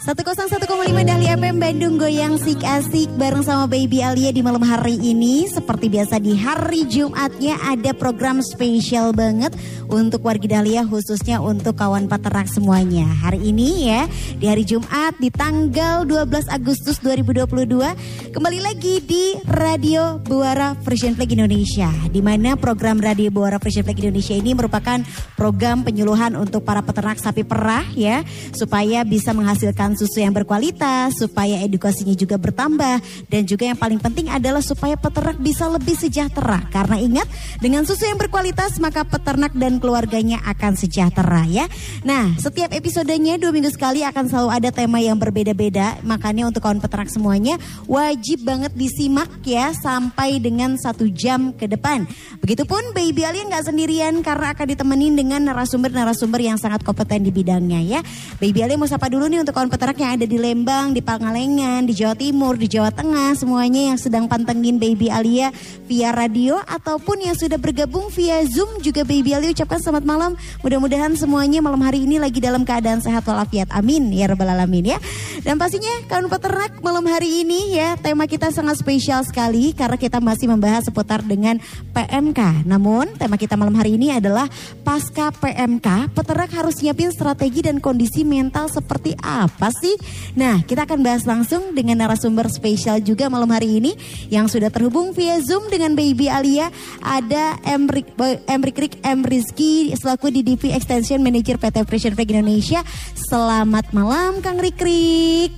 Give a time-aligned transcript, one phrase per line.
[0.00, 0.64] 101,5
[1.04, 5.44] Dahli FM Bandung goyang sik asik bareng sama Baby Alia di malam hari ini.
[5.44, 9.52] Seperti biasa di hari Jumatnya ada program spesial banget
[9.92, 13.04] untuk warga Dahlia khususnya untuk kawan peternak semuanya.
[13.12, 14.08] Hari ini ya
[14.40, 21.28] di hari Jumat di tanggal 12 Agustus 2022 Kembali lagi di Radio Buara Frisian Flag
[21.28, 25.04] Indonesia di mana program Radio Buara Frisian Flag Indonesia ini merupakan
[25.36, 28.24] program penyuluhan untuk para peternak sapi perah ya
[28.56, 34.30] Supaya bisa menghasilkan susu yang berkualitas, supaya edukasinya juga bertambah dan juga yang paling penting
[34.30, 36.64] adalah supaya peternak bisa lebih sejahtera.
[36.70, 41.66] Karena ingat, dengan susu yang berkualitas maka peternak dan keluarganya akan sejahtera ya.
[42.06, 46.00] Nah, setiap episodenya dua minggu sekali akan selalu ada tema yang berbeda-beda.
[46.06, 52.06] Makanya untuk kawan peternak semuanya wajib banget disimak ya sampai dengan satu jam ke depan.
[52.40, 57.80] Begitupun Baby Ali nggak sendirian karena akan ditemenin dengan narasumber-narasumber yang sangat kompeten di bidangnya
[57.82, 58.00] ya.
[58.38, 61.88] Baby Ali mau sapa dulu nih untuk kawan peternak yang ada di Lembang, di Pangalengan,
[61.88, 65.48] di Jawa Timur, di Jawa Tengah, semuanya yang sedang pantengin Baby Alia
[65.88, 70.32] via radio ataupun yang sudah bergabung via Zoom juga Baby Alia ucapkan selamat malam.
[70.60, 73.72] Mudah-mudahan semuanya malam hari ini lagi dalam keadaan sehat walafiat.
[73.72, 74.98] Amin ya rabbal alamin ya.
[75.40, 80.20] Dan pastinya kawan peternak malam hari ini ya tema kita sangat spesial sekali karena kita
[80.20, 81.56] masih membahas seputar dengan
[81.96, 82.68] PMK.
[82.68, 84.44] Namun tema kita malam hari ini adalah
[84.84, 89.94] pasca PMK, peternak harus nyiapin strategi dan kondisi mental seperti apa sih?
[90.34, 93.94] Nah, kita akan bahas langsung dengan narasumber spesial juga malam hari ini
[94.28, 96.68] yang sudah terhubung via Zoom dengan Baby Alia.
[97.00, 98.14] Ada Emrik
[98.46, 102.80] Emrik Rik M Rizky selaku DDP Extension Manager PT Precision Flag Indonesia.
[103.14, 105.52] Selamat malam Kang Rik Rik.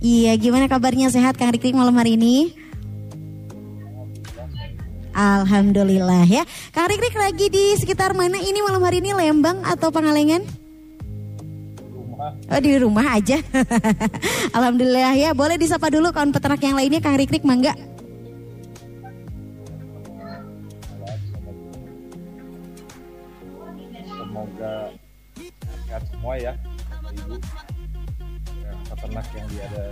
[0.00, 2.56] Iya, gimana kabarnya sehat Kang Rik Rik malam hari ini?
[5.12, 6.42] Alhamdulillah ya.
[6.72, 10.59] Kang Rik Rik lagi di sekitar mana ini malam hari ini Lembang atau Pangalengan?
[12.28, 13.40] Oh di rumah aja.
[14.56, 15.30] Alhamdulillah ya.
[15.32, 17.72] Boleh disapa dulu kawan peternak yang lainnya Kang Rikrik mangga.
[24.04, 24.94] Semoga
[25.88, 26.52] sehat semua ya,
[27.10, 27.34] Ibu.
[28.62, 29.84] Ya, peternak yang ada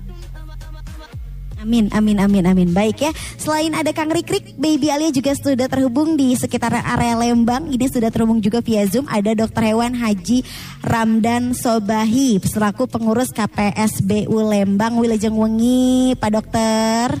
[0.00, 1.29] di
[1.60, 2.68] Amin, amin, amin, amin.
[2.72, 3.12] Baik ya.
[3.36, 7.68] Selain ada Kang Rikrik, Baby Alia juga sudah terhubung di sekitar area Lembang.
[7.68, 9.04] Ini sudah terhubung juga via Zoom.
[9.04, 10.40] Ada Dokter Hewan Haji
[10.80, 14.96] Ramdan Sobahi, selaku pengurus KPSBU Lembang.
[14.96, 17.20] Wilujeng Wengi, Pak Dokter.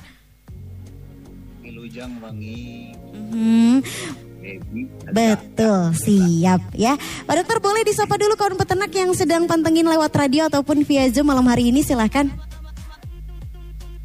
[1.60, 2.96] Wilujeng Wengi.
[3.12, 3.84] Hmm.
[5.12, 6.96] Betul, siap ya.
[7.28, 11.28] Pak Dokter boleh disapa dulu kawan peternak yang sedang pantengin lewat radio ataupun via Zoom
[11.28, 12.49] malam hari ini silahkan.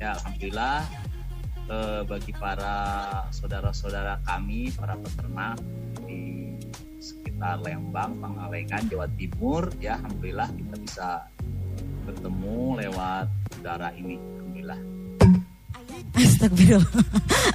[0.05, 0.85] Ya, alhamdulillah
[1.65, 2.77] eh, bagi para
[3.33, 5.57] saudara-saudara kami, para peternak
[6.05, 6.53] di
[7.01, 11.09] sekitar Lembang, Pangalengan, Jawa Timur, ya alhamdulillah kita bisa
[12.05, 14.21] bertemu lewat udara ini.
[14.21, 14.79] Alhamdulillah.
[16.15, 17.03] Astagfirullah.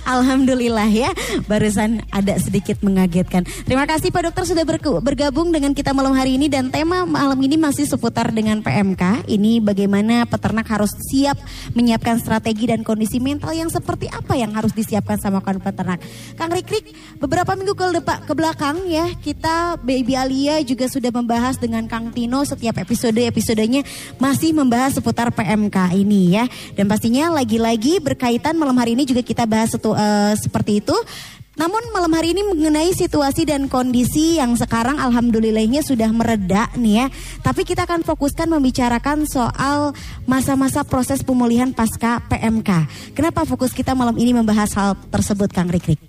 [0.04, 1.10] Alhamdulillah ya,
[1.46, 3.46] barusan ada sedikit mengagetkan.
[3.46, 4.64] Terima kasih Pak Dokter sudah
[5.00, 9.28] bergabung dengan kita malam hari ini dan tema malam ini masih seputar dengan PMK.
[9.30, 11.38] Ini bagaimana peternak harus siap
[11.76, 16.02] menyiapkan strategi dan kondisi mental yang seperti apa yang harus disiapkan sama kawan peternak.
[16.34, 16.90] Kang Rikrik,
[17.22, 22.10] beberapa minggu ke, depan, ke belakang ya, kita Baby Alia juga sudah membahas dengan Kang
[22.10, 23.86] Tino setiap episode-episodenya
[24.18, 26.44] masih membahas seputar PMK ini ya.
[26.74, 30.94] Dan pastinya lagi-lagi berkaitan malam hari ini juga kita bahas setu, uh, seperti itu.
[31.60, 37.06] Namun malam hari ini mengenai situasi dan kondisi yang sekarang alhamdulillahnya sudah mereda nih ya.
[37.44, 39.92] Tapi kita akan fokuskan membicarakan soal
[40.24, 42.88] masa-masa proses pemulihan pasca PMK.
[43.12, 46.00] Kenapa fokus kita malam ini membahas hal tersebut Kang Rikrik?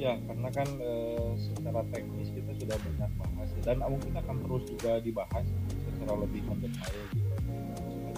[0.00, 0.92] Ya karena kan e,
[1.36, 5.44] secara teknis kita sudah banyak bahas dan mungkin akan terus juga dibahas
[5.84, 7.21] secara lebih mendetail gitu.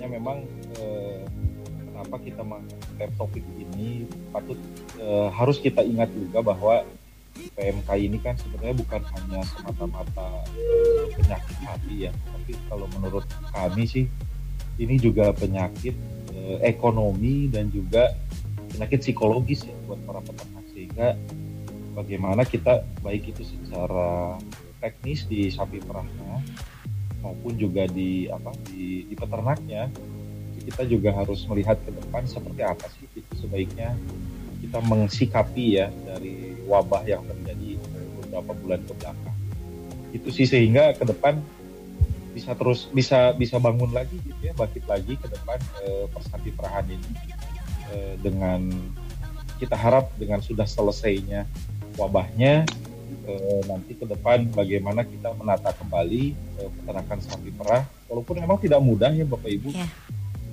[0.04, 0.38] Sebenarnya memang
[0.76, 0.84] e,
[1.88, 4.04] kenapa kita mengangkat topik ini
[4.36, 4.60] patut
[5.00, 6.84] e, harus kita ingat juga bahwa
[7.56, 13.88] PMK ini kan sebenarnya bukan hanya semata-mata e, penyakit hati ya, tapi kalau menurut kami
[13.88, 14.04] sih
[14.76, 15.96] ini juga penyakit
[16.36, 18.12] e, ekonomi dan juga
[18.76, 20.68] penyakit psikologis ya buat para peternak.
[20.76, 21.16] Sehingga
[21.96, 24.36] bagaimana kita baik itu secara
[24.84, 26.44] teknis di sapi perahnya
[27.24, 29.88] maupun juga di apa di, di peternaknya
[30.64, 33.96] kita juga harus melihat ke depan seperti apa sih itu sebaiknya
[34.64, 37.76] kita mengsikapi ya dari wabah yang terjadi
[38.24, 39.36] beberapa bulan ke belakang.
[40.16, 41.38] Itu sih sehingga ke depan
[42.34, 46.86] bisa terus bisa bisa bangun lagi gitu ya, bangkit lagi ke depan eh, Persapi Perahan
[46.90, 47.10] ini
[47.94, 48.72] eh, dengan
[49.62, 51.46] kita harap dengan sudah selesainya
[51.94, 52.66] wabahnya
[53.24, 56.22] eh, nanti ke depan bagaimana kita menata kembali
[56.58, 59.86] eh, peternakan sapi perah walaupun memang tidak mudah ya Bapak Ibu Ya.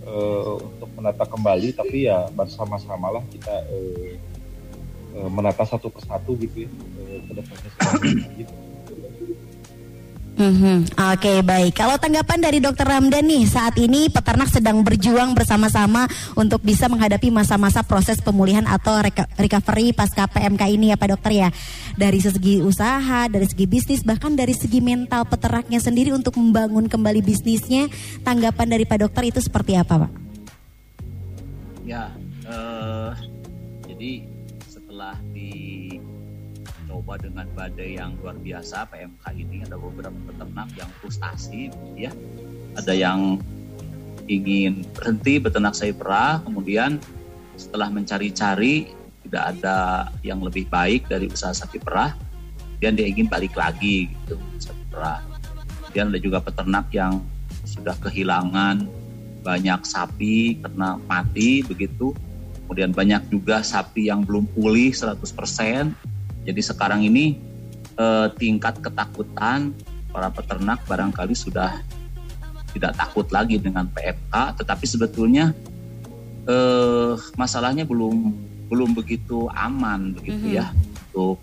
[0.01, 4.17] eh, untuk menata kembali tapi ya bersama-samalah kita eh,
[5.15, 6.69] eh, menata satu persatu gitu ya
[7.05, 8.09] eh, ke depannya seperti
[8.43, 8.53] gitu.
[10.41, 10.97] Mhm.
[11.13, 11.77] Oke baik.
[11.77, 17.29] Kalau tanggapan dari Dokter Ramdan nih saat ini peternak sedang berjuang bersama-sama untuk bisa menghadapi
[17.29, 18.97] masa-masa proses pemulihan atau
[19.37, 21.49] recovery pasca PMK ini ya Pak Dokter ya.
[21.93, 27.21] Dari segi usaha, dari segi bisnis, bahkan dari segi mental peternaknya sendiri untuk membangun kembali
[27.21, 27.85] bisnisnya.
[28.25, 30.11] Tanggapan dari Pak Dokter itu seperti apa Pak?
[31.85, 32.09] Ya,
[32.49, 33.11] eh,
[33.85, 34.30] jadi
[37.17, 42.11] dengan badai yang luar biasa PMK ini ada beberapa peternak yang frustasi, ya,
[42.77, 43.39] ada yang
[44.29, 47.01] ingin berhenti beternak sapi perah, kemudian
[47.59, 48.93] setelah mencari-cari
[49.27, 52.15] tidak ada yang lebih baik dari usaha sapi perah,
[52.81, 55.23] dan dia ingin balik lagi gitu sapi perah.
[55.87, 57.19] Kemudian ada juga peternak yang
[57.67, 58.87] sudah kehilangan
[59.41, 62.15] banyak sapi karena mati begitu.
[62.65, 65.91] Kemudian banyak juga sapi yang belum pulih 100%.
[66.41, 67.37] Jadi sekarang ini
[67.97, 69.75] eh, tingkat ketakutan
[70.11, 71.79] para peternak barangkali sudah
[72.71, 75.51] tidak takut lagi dengan PMK, tetapi sebetulnya
[76.47, 78.33] eh, masalahnya belum
[78.71, 80.55] belum begitu aman begitu Mhm.
[80.55, 80.67] ya
[81.11, 81.37] untuk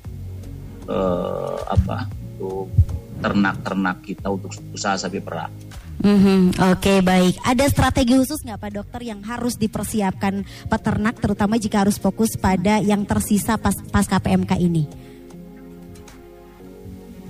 [0.88, 2.72] eh, apa untuk
[3.20, 5.50] ternak-ternak kita untuk usaha sapi perah.
[5.98, 7.42] Mhm, Oke baik.
[7.42, 12.78] Ada strategi khusus nggak Pak Dokter yang harus dipersiapkan peternak, terutama jika harus fokus pada
[12.78, 14.86] yang tersisa pas pasca PMK ini?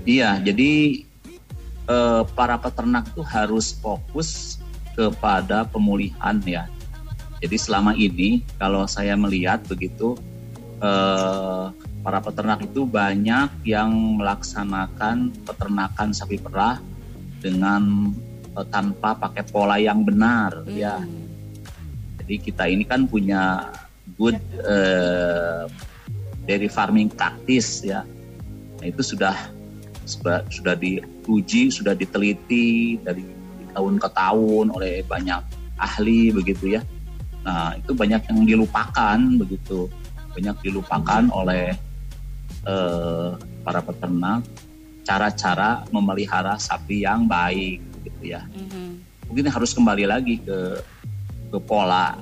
[0.05, 1.00] Iya, jadi
[1.88, 4.61] eh, para peternak itu harus fokus
[4.93, 6.69] kepada pemulihan ya.
[7.41, 10.12] Jadi selama ini kalau saya melihat begitu
[10.85, 11.64] eh,
[12.05, 13.91] para peternak itu banyak yang
[14.21, 16.76] melaksanakan peternakan sapi perah
[17.41, 18.12] dengan
[18.66, 20.99] tanpa pakai pola yang benar ya.
[22.19, 23.72] Jadi kita ini kan punya
[24.19, 25.64] good eh,
[26.49, 28.02] dairy farming practice ya.
[28.78, 29.37] Nah, itu sudah
[30.49, 33.22] sudah diuji, sudah diteliti dari
[33.76, 35.40] tahun ke tahun oleh banyak
[35.76, 36.82] ahli begitu ya.
[37.44, 39.93] Nah, itu banyak yang dilupakan begitu.
[40.32, 41.76] Banyak dilupakan oleh
[42.64, 43.31] eh,
[43.62, 44.43] para peternak
[45.04, 47.81] cara-cara memelihara sapi yang baik
[48.19, 48.43] gitu ya.
[49.31, 50.82] Mungkin harus kembali lagi ke
[51.49, 52.19] ke pola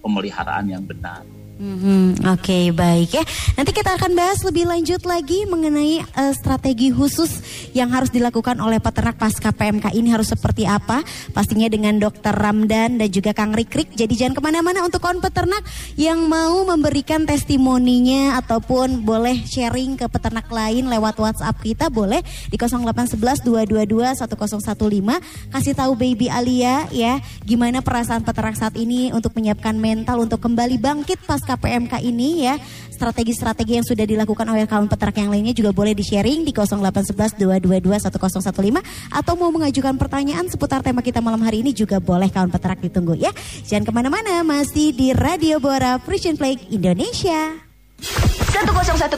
[0.00, 1.22] pemeliharaan yang benar.
[1.60, 3.24] Mhm, Oke baik ya.
[3.52, 7.44] Nanti kita akan bahas lebih lanjut lagi mengenai eh, strategi khusus
[7.76, 11.04] yang harus dilakukan oleh peternak pasca PMK ini harus seperti apa.
[11.36, 13.92] Pastinya dengan Dokter Ramdan dan juga Kang Rikrik.
[13.92, 15.60] Jadi jangan ke mana-mana untuk kawan peternak
[16.00, 22.56] yang mau memberikan testimoninya ataupun boleh sharing ke peternak lain lewat WhatsApp kita boleh di
[22.56, 29.76] 0811 222 1015 kasih tahu Baby Alia ya gimana perasaan peternak saat ini untuk menyiapkan
[29.76, 32.58] mental untuk kembali bangkit pasca PMK ini ya.
[32.92, 37.40] Strategi-strategi yang sudah dilakukan oleh kawan peternak yang lainnya juga boleh di sharing di 0811
[37.40, 42.52] 222 1015 atau mau mengajukan pertanyaan seputar tema kita malam hari ini juga boleh kawan
[42.52, 43.32] peternak ditunggu ya.
[43.64, 47.56] Jangan ke mana-mana masih di Radio Bora Frisian Flag Indonesia.
[48.00, 49.16] 101,5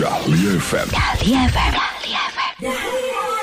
[0.00, 0.86] Dahlia FM.
[0.92, 3.37] Dahlia FM Dahlia FM Yang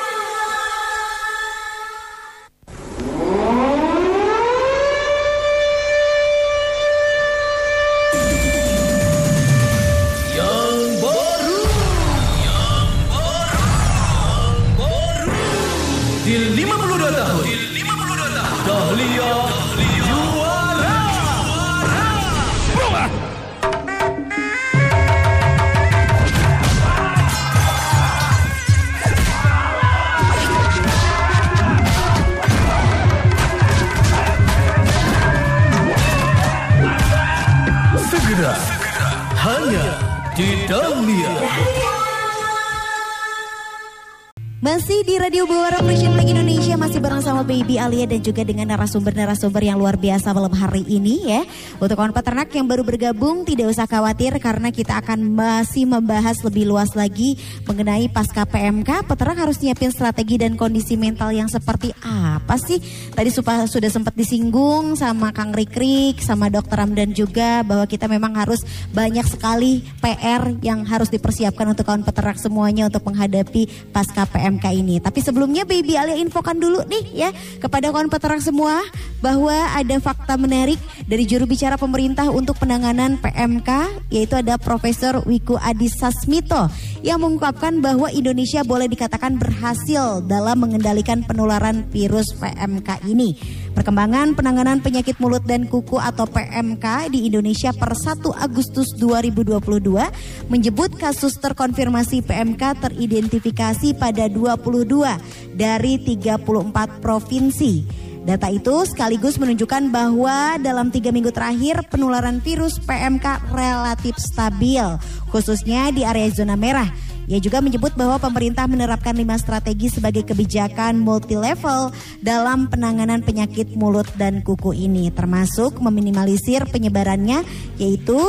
[44.65, 48.67] Masih di Radio Bawara Frisian Flag Indonesia masih bareng sama Baby Alia dan juga dengan
[48.75, 51.41] narasumber-narasumber yang luar biasa malam hari ini ya.
[51.79, 56.67] Untuk kawan peternak yang baru bergabung tidak usah khawatir karena kita akan masih membahas lebih
[56.67, 59.07] luas lagi mengenai pasca PMK.
[59.07, 62.83] Peternak harus nyiapin strategi dan kondisi mental yang seperti apa sih?
[63.15, 68.59] Tadi sudah, sempat disinggung sama Kang Rikrik, sama Dokter Ramdan juga bahwa kita memang harus
[68.91, 74.99] banyak sekali PR yang harus dipersiapkan untuk kawan peternak semuanya untuk menghadapi pasca PMK ini.
[74.99, 77.29] Tapi sebelumnya Baby Alia infokan nih ya
[77.61, 78.81] kepada kawan peternak semua
[79.23, 80.77] bahwa ada fakta menarik
[81.09, 83.69] dari juru bicara pemerintah untuk penanganan PMK
[84.13, 86.69] yaitu ada Profesor Wiku Adhisa Smito
[87.05, 93.37] yang mengungkapkan bahwa Indonesia boleh dikatakan berhasil dalam mengendalikan penularan virus PMK ini.
[93.75, 100.95] Perkembangan penanganan penyakit mulut dan kuku atau PMK di Indonesia per 1 Agustus 2022 menyebut
[100.95, 107.83] kasus terkonfirmasi PMK teridentifikasi pada 22 dari 34 provinsi.
[108.25, 114.81] Data itu sekaligus menunjukkan bahwa dalam tiga minggu terakhir penularan virus PMK relatif stabil,
[115.29, 116.89] khususnya di area zona merah.
[117.25, 121.89] Ia juga menyebut bahwa pemerintah menerapkan lima strategi sebagai kebijakan multi level
[122.21, 127.41] dalam penanganan penyakit mulut dan kuku ini, termasuk meminimalisir penyebarannya,
[127.81, 128.19] yaitu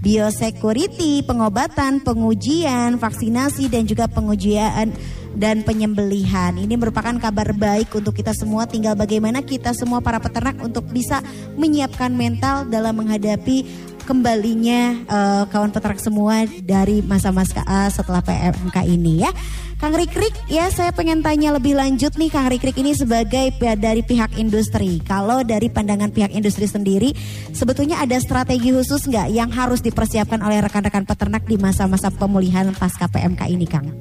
[0.00, 4.88] biosecurity, pengobatan, pengujian, vaksinasi, dan juga pengujian
[5.36, 6.56] dan penyembelihan.
[6.56, 8.64] Ini merupakan kabar baik untuk kita semua.
[8.64, 11.20] Tinggal bagaimana kita semua para peternak untuk bisa
[11.60, 13.68] menyiapkan mental dalam menghadapi
[14.06, 19.30] kembalinya uh, kawan peternak semua dari masa-masa uh, setelah PMK ini ya.
[19.76, 24.40] Kang Rikrik ya saya pengen tanya lebih lanjut nih Kang Rikrik ini sebagai dari pihak
[24.40, 25.04] industri.
[25.04, 27.12] Kalau dari pandangan pihak industri sendiri
[27.52, 33.04] sebetulnya ada strategi khusus nggak yang harus dipersiapkan oleh rekan-rekan peternak di masa-masa pemulihan pasca
[33.04, 33.92] PMK ini Kang?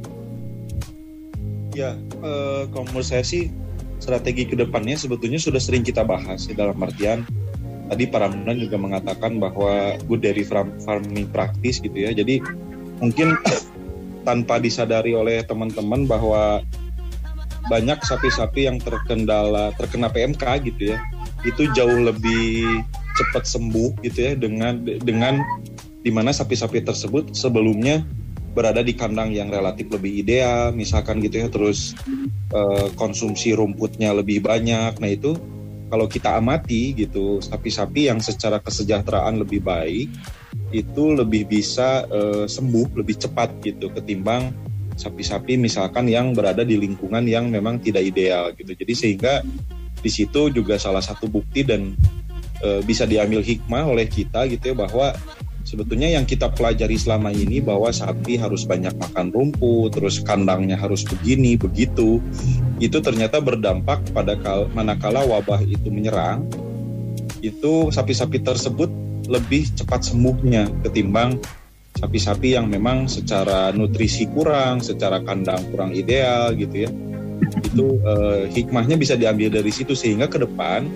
[1.76, 3.52] Ya, eh, kalau menurut saya sih
[4.00, 7.28] strategi ke depannya sebetulnya sudah sering kita bahas ya, dalam artian
[7.90, 12.12] tadi Pak Ramdan juga mengatakan bahwa good dairy farming practice gitu ya.
[12.14, 12.42] Jadi
[13.02, 13.38] mungkin
[14.28, 16.66] tanpa disadari oleh teman-teman bahwa
[17.66, 21.00] banyak sapi-sapi yang terkendala terkena PMK gitu ya.
[21.46, 22.82] Itu jauh lebih
[23.16, 25.40] cepat sembuh gitu ya dengan dengan
[26.06, 28.06] di mana sapi-sapi tersebut sebelumnya
[28.56, 31.92] berada di kandang yang relatif lebih ideal, misalkan gitu ya, terus
[32.56, 34.96] uh, konsumsi rumputnya lebih banyak.
[34.96, 35.36] Nah itu
[35.86, 40.10] kalau kita amati gitu, sapi-sapi yang secara kesejahteraan lebih baik
[40.74, 44.50] itu lebih bisa uh, sembuh lebih cepat gitu ketimbang
[44.96, 48.72] sapi-sapi misalkan yang berada di lingkungan yang memang tidak ideal gitu.
[48.72, 49.44] Jadi sehingga
[50.00, 51.94] di situ juga salah satu bukti dan
[52.64, 55.12] uh, bisa diambil hikmah oleh kita gitu ya bahwa
[55.66, 61.02] sebetulnya yang kita pelajari selama ini bahwa sapi harus banyak makan rumput, terus kandangnya harus
[61.04, 62.22] begini, begitu,
[62.78, 66.46] itu ternyata berdampak pada kal manakala wabah itu menyerang,
[67.42, 68.88] itu sapi-sapi tersebut
[69.26, 71.42] lebih cepat sembuhnya ketimbang
[71.96, 76.92] sapi-sapi yang memang secara nutrisi kurang, secara kandang kurang ideal gitu ya.
[77.64, 80.88] Itu eh, hikmahnya bisa diambil dari situ sehingga ke depan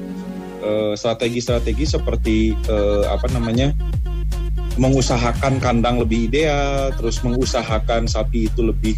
[0.60, 3.72] eh, strategi-strategi seperti eh, apa namanya
[4.80, 8.96] mengusahakan kandang lebih ideal, terus mengusahakan sapi itu lebih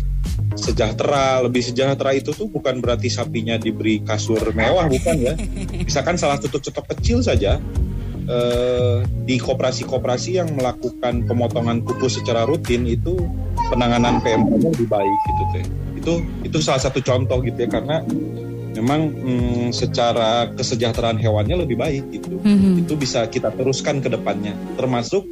[0.54, 5.34] sejahtera, lebih sejahtera itu tuh bukan berarti sapinya diberi kasur mewah, bukan ya.
[5.88, 7.58] Misalkan salah satu contoh kecil saja,
[8.30, 13.18] eh, di koperasi-koperasi yang melakukan pemotongan kuku secara rutin itu
[13.74, 15.66] penanganan PMK-nya lebih baik gitu teh.
[15.98, 16.14] Itu
[16.46, 18.06] itu salah satu contoh gitu ya karena
[18.72, 22.40] memang hmm, secara kesejahteraan hewannya lebih baik gitu.
[22.40, 22.88] Mm-hmm.
[22.88, 24.56] Itu bisa kita teruskan ke depannya.
[24.80, 25.28] Termasuk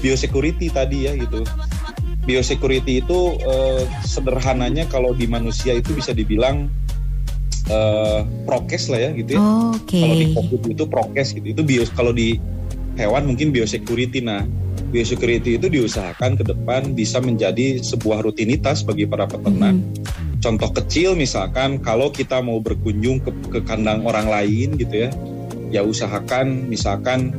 [0.00, 1.42] biosecurity tadi ya gitu.
[2.28, 6.68] Biosecurity itu eh, sederhananya kalau di manusia itu bisa dibilang
[7.72, 9.40] eh, prokes lah ya gitu ya.
[9.40, 10.02] Oh, okay.
[10.04, 11.46] Kalau di COVID itu prokes gitu.
[11.56, 12.36] Itu bios kalau di
[13.00, 14.20] hewan mungkin biosecurity.
[14.20, 14.44] Nah,
[14.92, 19.76] biosecurity itu diusahakan ke depan bisa menjadi sebuah rutinitas bagi para peternak.
[19.76, 25.10] Mm-hmm contoh kecil misalkan kalau kita mau berkunjung ke, ke kandang orang lain gitu ya
[25.68, 27.34] ya usahakan misalkan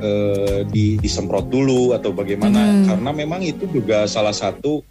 [0.00, 2.84] eh, di, disemprot dulu atau bagaimana hmm.
[2.88, 4.82] karena memang itu juga salah satu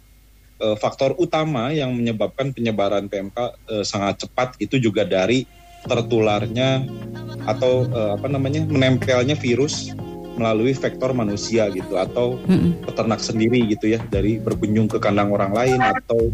[0.62, 3.38] eh, faktor utama yang menyebabkan penyebaran PMK
[3.68, 5.44] eh, sangat cepat itu juga dari
[5.84, 6.86] tertularnya
[7.44, 9.92] atau eh, apa namanya menempelnya virus
[10.40, 12.88] melalui vektor manusia gitu atau hmm.
[12.88, 16.32] peternak sendiri gitu ya dari berkunjung ke kandang orang lain atau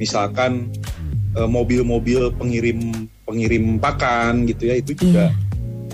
[0.00, 0.72] misalkan
[1.36, 5.32] uh, mobil-mobil pengirim pengirim pakan gitu ya itu juga yeah.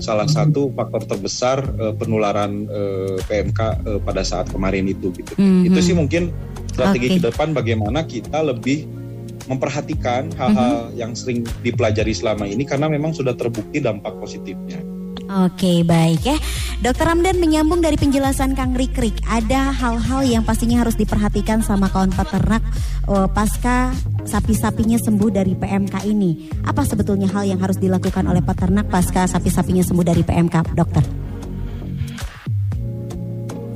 [0.01, 5.35] Salah satu faktor terbesar uh, penularan uh, PMK uh, pada saat kemarin itu gitu.
[5.37, 5.69] Mm -hmm.
[5.73, 6.31] Itu sih mungkin
[6.71, 7.17] strategi okay.
[7.19, 8.87] ke depan bagaimana kita lebih
[9.49, 14.79] memperhatikan hal-hal yang sering dipelajari selama ini karena memang sudah terbukti dampak positifnya.
[15.29, 16.41] Oke baik ya
[16.81, 22.09] Dokter Ramdan menyambung dari penjelasan Kang Rikrik Ada hal-hal yang pastinya harus diperhatikan sama kawan
[22.09, 22.65] peternak
[23.09, 23.91] uh, Pasca
[24.29, 29.81] sapi-sapinya sembuh dari PMK ini Apa sebetulnya hal yang harus dilakukan oleh peternak pasca sapi-sapinya
[29.81, 31.05] sembuh dari PMK dokter?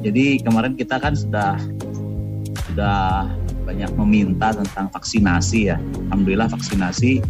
[0.03, 1.55] Jadi kemarin kita kan sudah
[2.67, 3.31] sudah
[3.63, 5.79] banyak meminta tentang vaksinasi ya.
[6.11, 7.23] Alhamdulillah vaksinasi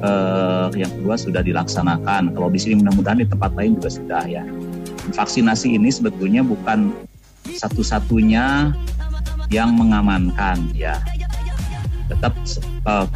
[0.00, 2.32] eh, yang kedua sudah dilaksanakan.
[2.32, 4.40] Kalau di sini mudah-mudahan di tempat lain juga sudah ya.
[5.12, 6.96] Vaksinasi ini sebetulnya bukan
[7.44, 8.72] satu-satunya
[9.52, 10.96] yang mengamankan ya.
[12.08, 12.32] Tetap
[12.88, 13.06] eh,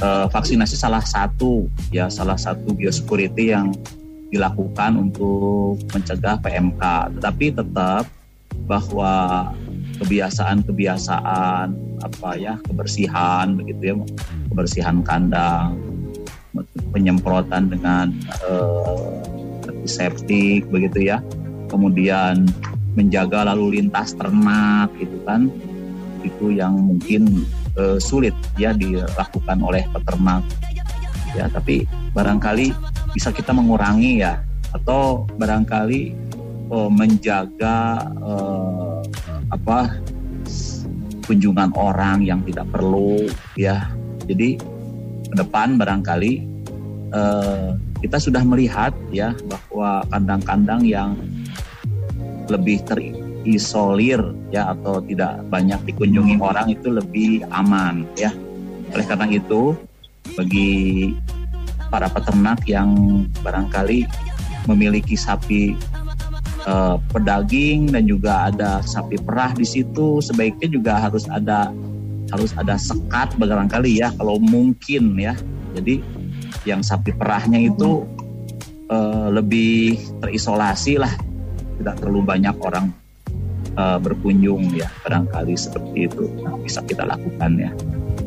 [0.00, 3.72] eh, vaksinasi salah satu ya salah satu biosecurity yang
[4.30, 6.82] dilakukan untuk mencegah PMK.
[7.18, 8.04] Tetapi tetap
[8.64, 9.50] bahwa
[10.00, 11.68] kebiasaan-kebiasaan
[12.00, 13.94] apa ya kebersihan begitu ya
[14.48, 15.76] kebersihan kandang
[16.90, 18.08] penyemprotan dengan
[18.48, 19.20] uh,
[20.70, 21.18] begitu ya
[21.68, 22.48] kemudian
[22.94, 25.50] menjaga lalu lintas ternak itu kan
[26.24, 27.44] itu yang mungkin
[27.76, 30.44] uh, sulit ya dilakukan oleh peternak.
[31.36, 32.74] Ya tapi barangkali
[33.14, 34.42] bisa kita mengurangi ya
[34.74, 36.14] atau barangkali
[36.70, 39.02] uh, menjaga uh,
[39.50, 39.94] apa
[41.26, 43.86] kunjungan orang yang tidak perlu ya.
[44.26, 44.58] Jadi
[45.30, 46.50] ke depan barangkali
[48.00, 51.18] kita sudah melihat ya bahwa kandang-kandang yang
[52.46, 52.82] lebih
[53.40, 54.20] terisolir
[54.52, 58.30] ya atau tidak banyak dikunjungi orang itu lebih aman ya.
[58.92, 59.72] Oleh karena itu
[60.36, 61.12] bagi
[61.88, 64.06] para peternak yang barangkali
[64.68, 65.74] memiliki sapi
[66.68, 71.72] uh, pedaging dan juga ada sapi perah di situ sebaiknya juga harus ada
[72.30, 75.34] harus ada sekat barangkali ya kalau mungkin ya.
[75.74, 76.02] Jadi
[76.68, 78.04] yang sapi perahnya itu
[78.92, 81.14] uh, lebih terisolasi lah.
[81.80, 82.99] Tidak terlalu banyak orang
[83.80, 87.72] uh, berkunjung ya barangkali seperti itu nah, bisa kita lakukan ya.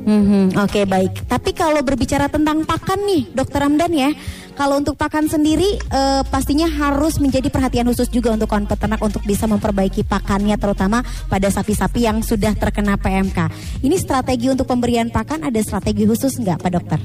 [0.04, 1.32] Hmm, Oke okay, baik.
[1.32, 4.12] Tapi kalau berbicara tentang pakan nih, Dokter Ramdan ya,
[4.52, 9.24] kalau untuk pakan sendiri uh, pastinya harus menjadi perhatian khusus juga untuk kawan peternak untuk
[9.24, 13.48] bisa memperbaiki pakannya, terutama pada sapi-sapi yang sudah terkena PMK.
[13.80, 17.00] Ini strategi untuk pemberian pakan ada strategi khusus nggak, Pak Dokter?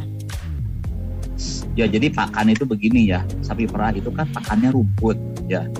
[1.78, 5.14] Ya jadi pakan itu begini ya, sapi perah itu kan pakannya rumput
[5.46, 5.70] ya.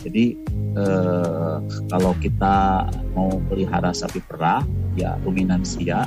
[0.00, 0.38] Jadi
[0.76, 1.56] eh,
[1.90, 4.62] kalau kita mau pelihara sapi perah
[4.94, 6.06] ya ruminansia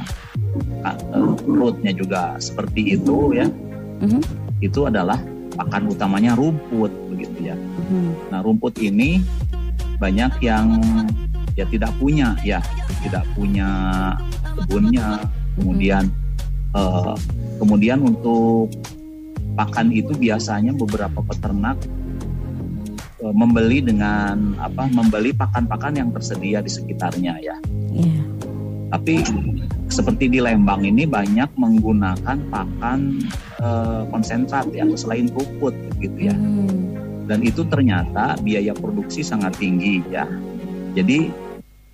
[0.83, 0.97] eh,
[1.43, 4.21] perutnya juga seperti itu ya mm-hmm.
[4.63, 5.19] itu adalah
[5.53, 8.33] pakan utamanya rumput begitu ya mm-hmm.
[8.33, 9.21] nah rumput ini
[10.01, 10.81] banyak yang
[11.53, 12.59] ya tidak punya ya
[13.05, 13.69] tidak punya
[14.57, 15.21] kebunnya
[15.53, 16.09] kemudian
[16.73, 17.13] uh,
[17.61, 18.73] kemudian untuk
[19.53, 21.77] pakan itu biasanya beberapa peternak
[23.31, 27.55] membeli dengan apa membeli pakan-pakan yang tersedia di sekitarnya ya.
[27.93, 28.25] Yeah.
[28.93, 29.25] Tapi
[29.89, 33.25] seperti di Lembang ini banyak menggunakan pakan
[33.57, 33.69] e,
[34.13, 36.35] konsentrat yang selain rumput gitu ya.
[36.35, 36.93] Mm.
[37.25, 40.29] Dan itu ternyata biaya produksi sangat tinggi ya.
[40.93, 41.31] Jadi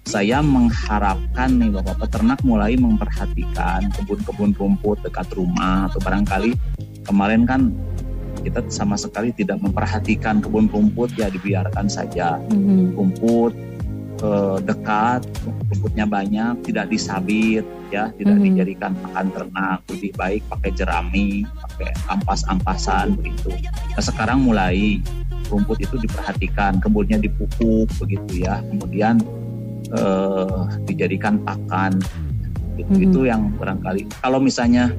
[0.09, 6.57] saya mengharapkan nih bahwa peternak mulai memperhatikan kebun-kebun rumput dekat rumah atau barangkali
[7.05, 7.69] kemarin kan
[8.39, 12.95] kita sama sekali tidak memperhatikan kebun rumput ya dibiarkan saja mm-hmm.
[12.95, 13.53] rumput
[14.23, 15.21] eh, dekat
[15.69, 18.55] rumputnya banyak tidak disabit ya tidak mm-hmm.
[18.55, 23.53] dijadikan pakan ternak lebih baik pakai jerami pakai ampas-ampasan begitu
[23.95, 25.03] nah sekarang mulai
[25.49, 29.19] rumput itu diperhatikan kebunnya dipupuk begitu ya kemudian
[29.93, 31.99] eh, dijadikan pakan
[32.79, 33.07] gitu mm-hmm.
[33.11, 34.93] itu yang barangkali kalau misalnya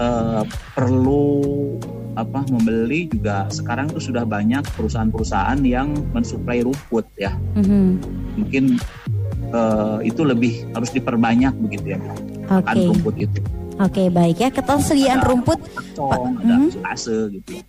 [0.00, 0.42] eh,
[0.74, 1.78] perlu
[2.14, 7.34] apa membeli juga sekarang tuh sudah banyak perusahaan-perusahaan yang mensuplai rumput ya.
[7.58, 7.86] Mm-hmm.
[8.38, 8.64] Mungkin
[9.50, 12.00] uh, itu lebih harus diperbanyak begitu ya.
[12.44, 12.86] Okay.
[12.86, 13.40] rumput itu.
[13.74, 15.58] Oke okay, baik ya ketersediaan ada rumput.
[15.58, 17.34] Kacong, ada mm-hmm.
[17.34, 17.64] gitu ya.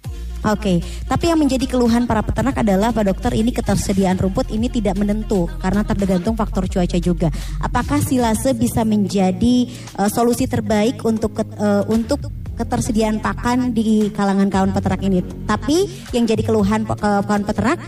[0.46, 0.78] Oke, okay.
[1.10, 5.50] tapi yang menjadi keluhan para peternak adalah Pak Dokter ini ketersediaan rumput ini tidak menentu
[5.58, 7.34] karena tergantung faktor cuaca juga.
[7.58, 9.66] Apakah silase bisa menjadi
[9.98, 12.22] uh, solusi terbaik untuk uh, untuk
[12.56, 15.22] ketersediaan pakan di kalangan kawan peternak ini.
[15.46, 17.80] Tapi yang jadi keluhan ke kawan peternak,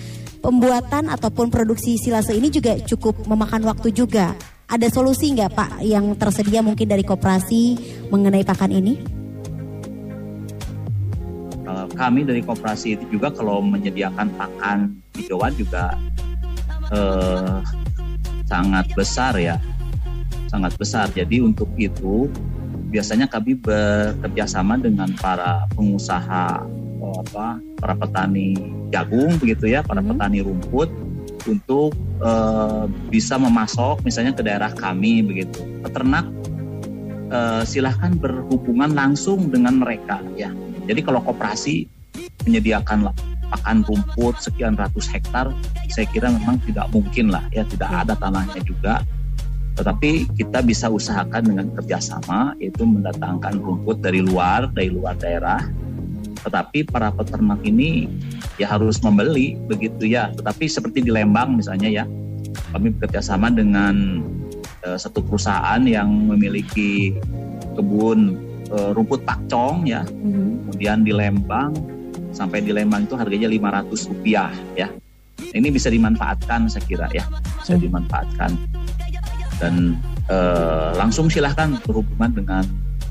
[0.43, 4.35] pembuatan ataupun produksi silase ini juga cukup memakan waktu juga.
[4.67, 7.79] Ada solusi nggak Pak yang tersedia mungkin dari koperasi
[8.11, 9.17] mengenai pakan ini?
[11.97, 15.97] Kami dari koperasi itu juga kalau menyediakan pakan hijauan juga
[16.93, 17.57] eh,
[18.45, 19.57] sangat besar ya,
[20.45, 21.09] sangat besar.
[21.09, 22.29] Jadi untuk itu
[22.87, 26.63] biasanya kami bekerja sama dengan para pengusaha
[26.97, 28.57] eh, apa para petani
[28.89, 30.15] jagung begitu ya, para Mhm.
[30.15, 30.89] petani rumput
[31.47, 35.61] untuk eh, bisa memasok misalnya ke daerah kami begitu.
[35.85, 36.25] Peternak
[37.27, 40.49] eh, silahkan berhubungan langsung dengan mereka ya.
[40.87, 41.83] Jadi kalau koperasi
[42.47, 43.11] menyediakan
[43.47, 45.51] pakan rumput sekian ratus hektar,
[45.91, 49.03] saya kira memang tidak mungkin lah ya, tidak ada tanahnya juga.
[49.77, 55.61] Tetapi kita bisa usahakan dengan kerjasama, yaitu mendatangkan rumput dari luar, dari luar daerah.
[56.41, 58.09] Tetapi para peternak ini
[58.57, 60.33] ya harus membeli begitu ya.
[60.33, 62.03] Tetapi seperti di Lembang misalnya ya,
[62.73, 64.25] kami bekerjasama dengan
[64.85, 67.13] eh, satu perusahaan yang memiliki
[67.77, 68.37] kebun
[68.67, 70.67] eh, rumput pakcong ya, Mhm.
[70.67, 71.71] kemudian di Lembang
[72.35, 74.91] sampai di Lembang itu harganya 500 rupiah ya
[75.57, 77.25] ini bisa dimanfaatkan saya kira ya
[77.57, 77.81] bisa Hmm.
[77.81, 78.51] dimanfaatkan
[79.57, 79.97] dan
[80.29, 82.63] eh, langsung silahkan berhubungan dengan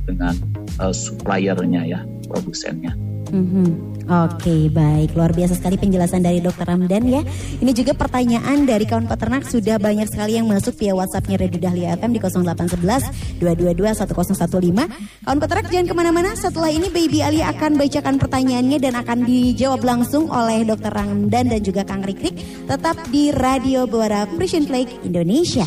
[0.06, 0.34] dengan
[0.80, 2.94] eh, suppliernya ya produsennya
[3.30, 3.96] Mhm.
[4.06, 7.26] Oke baik luar biasa sekali penjelasan dari Dokter Ramdan ya.
[7.58, 11.98] Ini juga pertanyaan dari kawan peternak sudah banyak sekali yang masuk via WhatsAppnya Radio Dahlia
[11.98, 15.26] FM di 0811 222 1015.
[15.26, 16.30] Kawan peternak jangan ke mana-mana.
[16.38, 21.60] Setelah ini Baby Ali akan bacakan pertanyaannya dan akan dijawab langsung oleh Dokter Ramdan dan
[21.66, 22.38] juga Kang Rikrik.
[22.70, 25.66] Tetap di Radio Buara Frisian Flake Indonesia.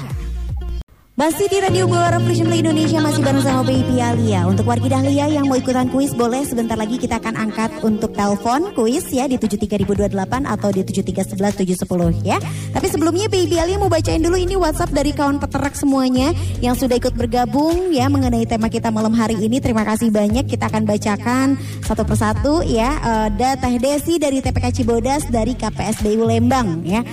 [1.20, 4.48] Masih di Radio Buara Play Indonesia masih bareng sama Baby Alia.
[4.48, 8.72] Untuk wargi Dahlia yang mau ikutan kuis boleh sebentar lagi kita akan angkat untuk telepon
[8.72, 10.16] kuis ya di 73028
[10.48, 12.40] atau di 7311710 ya.
[12.72, 16.32] Tapi sebelumnya Baby Alia mau bacain dulu ini WhatsApp dari kawan peternak semuanya
[16.64, 19.60] yang sudah ikut bergabung ya mengenai tema kita malam hari ini.
[19.60, 20.48] Terima kasih banyak.
[20.48, 22.96] Kita akan bacakan satu persatu ya.
[23.28, 27.04] Ada Teh Desi dari TPK Cibodas dari KPSBU Lembang ya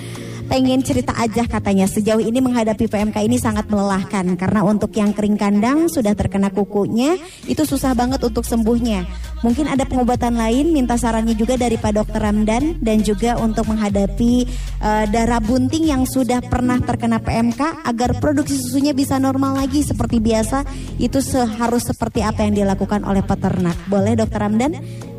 [0.47, 5.35] pengen cerita aja katanya sejauh ini menghadapi PMK ini sangat melelahkan karena untuk yang kering
[5.35, 7.19] kandang sudah terkena kukunya
[7.51, 9.05] itu susah banget untuk sembuhnya.
[9.45, 14.33] Mungkin ada pengobatan lain minta sarannya juga dari Pak Dokter Ramdan dan juga untuk menghadapi
[14.81, 20.23] eh, darah bunting yang sudah pernah terkena PMK agar produksi susunya bisa normal lagi seperti
[20.23, 20.65] biasa
[21.03, 23.77] itu seharus seperti apa yang dilakukan oleh peternak.
[23.91, 24.73] Boleh Dokter Ramdan?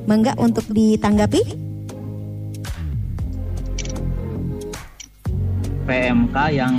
[0.08, 1.67] Mangga untuk ditanggapi?
[5.88, 6.74] PMK yang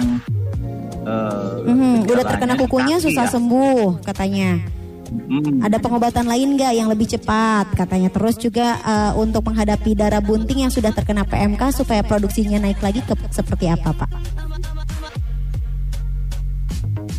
[1.09, 3.33] eh, Mhm, udah terkena kukunya kaki susah ya.
[3.33, 4.61] sembuh katanya.
[5.09, 5.65] Hmm.
[5.65, 8.13] Ada pengobatan lain nggak yang lebih cepat katanya.
[8.13, 13.01] Terus juga eh, untuk menghadapi darah bunting yang sudah terkena PMK supaya produksinya naik lagi
[13.01, 14.11] ke seperti apa Pak?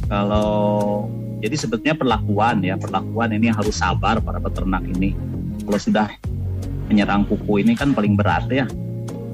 [0.10, 1.06] Kalau
[1.39, 5.13] jadi sebetulnya perlakuan ya, perlakuan ini harus sabar para peternak ini.
[5.65, 6.08] Kalau sudah
[6.89, 8.65] menyerang kuku ini kan paling berat ya.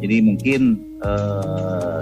[0.04, 0.62] Jadi mungkin
[1.04, 2.00] eh,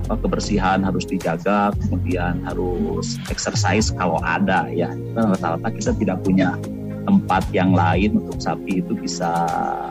[0.00, 4.88] apa kebersihan harus dijaga, kemudian harus exercise kalau ada ya.
[4.88, 6.56] Karena rata-rata kita tidak punya
[7.04, 9.28] tempat yang lain untuk sapi itu bisa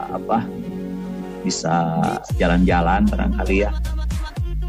[0.09, 0.45] apa
[1.45, 2.01] bisa
[2.41, 3.71] jalan-jalan barangkali ya.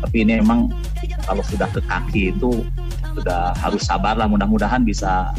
[0.01, 0.69] Tapi ini emang
[1.25, 2.65] kalau sudah ke kaki itu
[3.17, 5.35] sudah harus sabar lah mudah-mudahan bisa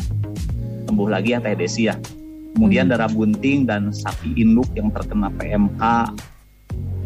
[0.85, 1.95] sembuh lagi ya Teh Desi ya.
[2.51, 2.93] Kemudian Hmm.
[2.99, 5.81] darah bunting dan sapi induk yang terkena PMK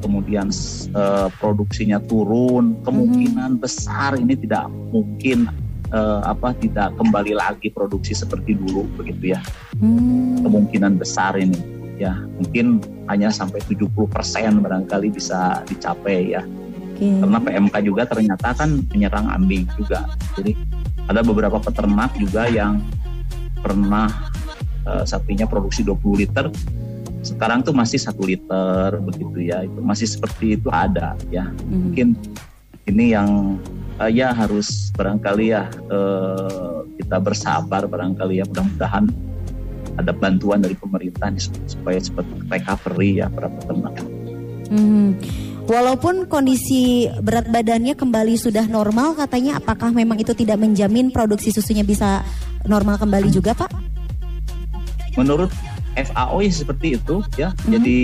[0.06, 0.54] kemudian
[0.94, 5.50] eh, produksinya turun, kemungkinan besar ini tidak mungkin
[5.90, 9.42] eh, apa tidak kembali lagi produksi seperti dulu begitu ya.
[9.82, 11.58] Hmm, Kemungkinan besar ini
[11.98, 12.14] ya.
[12.38, 13.90] Mungkin hanya sampai 70%
[14.62, 16.46] barangkali bisa dicapai ya
[16.96, 17.08] oke.
[17.22, 20.08] karena PMK juga ternyata kan menyerang ambing juga.
[20.38, 20.56] Jadi
[21.06, 22.80] ada beberapa peternak juga yang
[23.60, 24.08] pernah
[24.88, 26.46] eh, sapinya produksi 20 liter,
[27.26, 29.66] sekarang tuh masih satu liter begitu ya.
[29.66, 31.50] Itu masih seperti itu ada ya.
[31.50, 31.80] Mhm.
[31.90, 32.08] Mungkin
[32.86, 33.58] ini yang
[33.98, 39.10] eh, ya harus barangkali ya eh, kita bersabar barangkali ya mudah-mudahan
[39.96, 43.96] ada bantuan dari pemerintah nih supaya cepat recovery ya para peternak.
[44.70, 45.10] Mhm.
[45.66, 51.82] Walaupun kondisi berat badannya kembali sudah normal katanya apakah memang itu tidak menjamin produksi susunya
[51.82, 52.22] bisa
[52.70, 53.96] normal kembali juga Pak?
[55.16, 55.52] menurut
[55.96, 57.52] FAO ya seperti itu ya.
[57.66, 57.72] Mhm.
[57.80, 58.00] Jadi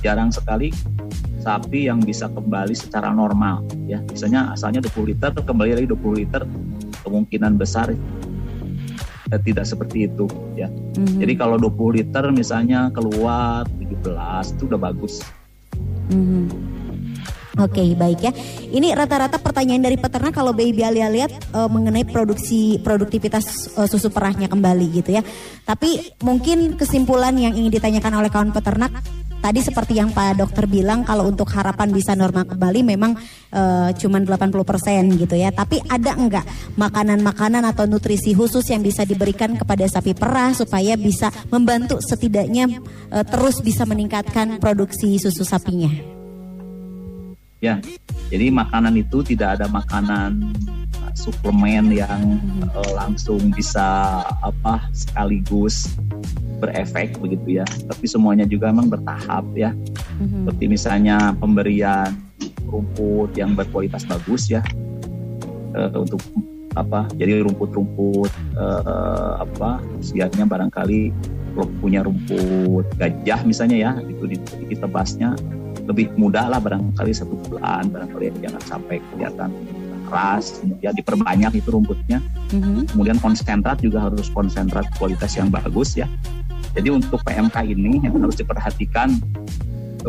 [0.00, 0.72] jarang sekali
[1.38, 4.02] sapi yang bisa kembali secara normal ya.
[4.10, 6.42] Misalnya asalnya 20 liter kembali lagi 20 liter
[7.06, 7.94] kemungkinan besar
[9.28, 10.68] eh, tidak seperti itu ya.
[10.68, 11.20] Mhm.
[11.22, 15.20] Jadi kalau 20 liter misalnya keluar 17 itu udah bagus.
[16.12, 16.67] Mhm.
[17.58, 18.32] Oke baik ya.
[18.70, 24.14] Ini rata-rata pertanyaan dari peternak kalau Baby Alia lihat eh, mengenai produksi produktivitas eh, susu
[24.14, 25.22] perahnya kembali gitu ya.
[25.66, 28.94] Tapi mungkin kesimpulan yang ingin ditanyakan oleh kawan peternak
[29.38, 33.18] tadi seperti yang Pak Dokter bilang kalau untuk harapan bisa normal kembali memang
[33.50, 35.50] eh, cuman 80% gitu ya.
[35.50, 36.46] Tapi ada enggak
[36.78, 42.70] makanan-makanan atau nutrisi khusus yang bisa diberikan kepada sapi perah supaya bisa membantu setidaknya
[43.10, 46.17] eh, terus bisa meningkatkan produksi susu sapinya?
[47.58, 47.82] Ya,
[48.30, 50.54] jadi makanan itu tidak ada makanan
[51.02, 52.38] uh, suplemen yang
[52.70, 55.90] uh, langsung bisa apa sekaligus
[56.62, 57.66] berefek begitu ya.
[57.66, 59.74] Tapi semuanya juga memang bertahap ya.
[60.22, 60.46] Mhm.
[60.46, 62.14] Seperti misalnya pemberian
[62.68, 64.62] rumput yang berkualitas bagus ya
[65.74, 66.20] eh, untuk
[66.76, 67.10] apa?
[67.16, 69.82] Jadi rumput-rumput eh, apa?
[69.98, 71.10] Usianya barangkali
[71.82, 75.34] punya rumput gajah misalnya ya itu di- ditebasnya
[75.88, 79.50] lebih mudah lah barangkali satu bulan barangkali jangan sampai kelihatan
[80.08, 82.96] keras kemudian diperbanyak itu rumputnya Mhm.
[82.96, 86.08] kemudian konsentrat juga harus konsentrat kualitas yang bagus ya.
[86.72, 89.20] Jadi untuk PMK ini yang harus diperhatikan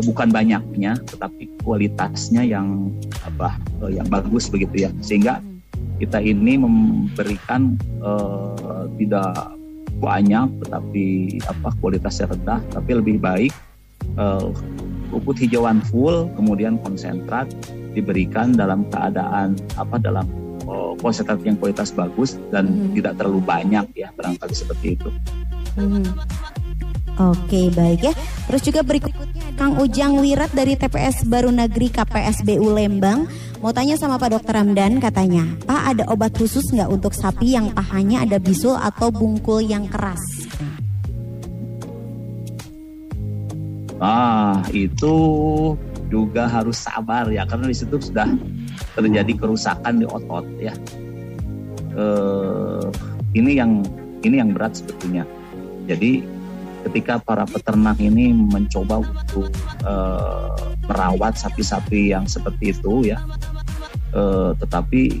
[0.00, 2.94] bukan banyaknya, tetapi kualitasnya yang
[3.26, 5.44] apa eh, yang bagus begitu ya, sehingga
[6.00, 9.52] kita ini memberikan eh, tidak
[10.00, 11.06] banyak, tetapi
[11.44, 13.52] apa kualitasnya rendah, tapi lebih baik
[14.16, 14.46] eh,
[15.10, 17.50] rumput hijauan full, kemudian konsentrat
[17.92, 20.26] diberikan dalam keadaan apa dalam
[20.70, 22.94] oh, konsentrat yang kualitas bagus dan Mhm.
[22.94, 25.10] tidak terlalu banyak ya barangkali seperti itu.
[25.74, 26.04] Mhm.
[27.20, 28.14] Oke baik ya.
[28.48, 29.28] Terus juga berikutnya
[29.60, 33.28] Kang Ujang Wirat dari TPS Baru Negeri KPSBU Lembang
[33.60, 37.68] mau tanya sama Pak Dokter Ramdan katanya, Pak ada obat khusus nggak untuk sapi yang
[37.76, 40.39] pahanya ada bisul atau bungkul yang keras?
[44.00, 45.14] Ah itu
[46.08, 48.26] juga harus sabar ya karena di situ sudah
[48.96, 50.72] terjadi kerusakan di otot ya.
[51.92, 52.86] Eh,
[53.36, 53.84] ini yang
[54.24, 55.28] ini yang berat sebetulnya.
[55.84, 56.24] Jadi
[56.88, 59.52] ketika para peternak ini mencoba untuk
[59.84, 63.20] eh, merawat sapi-sapi yang seperti itu ya,
[64.16, 65.20] eh, tetapi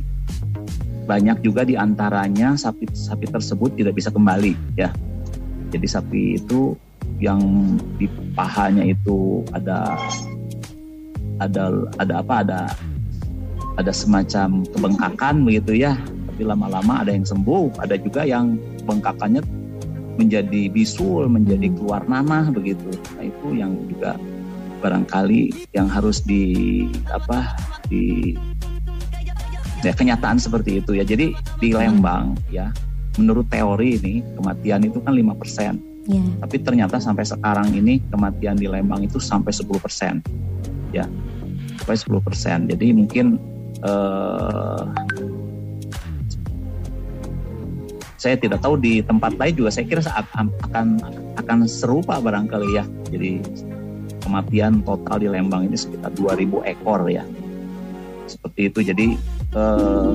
[1.04, 4.88] banyak juga di antaranya sapi-sapi tersebut tidak bisa kembali ya.
[5.68, 6.74] Jadi sapi itu
[7.18, 7.40] yang
[7.98, 9.98] di pahanya itu ada
[11.40, 12.60] ada ada apa ada
[13.80, 15.96] ada semacam kebengkakan begitu ya.
[16.30, 19.42] Tapi lama-lama ada yang sembuh ada juga yang bengkakannya
[20.20, 22.92] menjadi bisul menjadi keluar nanah begitu.
[23.16, 24.20] Nah itu yang juga
[24.80, 27.56] barangkali yang harus di apa
[27.88, 28.36] di
[29.80, 31.04] ya kenyataan seperti itu ya.
[31.04, 32.68] Jadi di Lembang ya
[33.16, 36.24] menurut teori ini kematian itu kan 5% Ya.
[36.42, 39.70] tapi ternyata sampai sekarang ini kematian di Lembang itu sampai 10%
[40.90, 41.06] ya
[41.78, 41.96] sampai
[42.66, 43.38] 10% jadi mungkin
[43.86, 44.82] eh,
[48.20, 51.00] saya tidak tahu di tempat lain juga saya kira saat akan
[51.40, 52.84] akan serupa barangkali ya.
[53.08, 53.40] Jadi
[54.20, 57.24] kematian total di Lembang ini sekitar 2000 ekor ya.
[58.28, 58.80] Seperti itu.
[58.84, 59.06] Jadi
[59.56, 60.12] eh,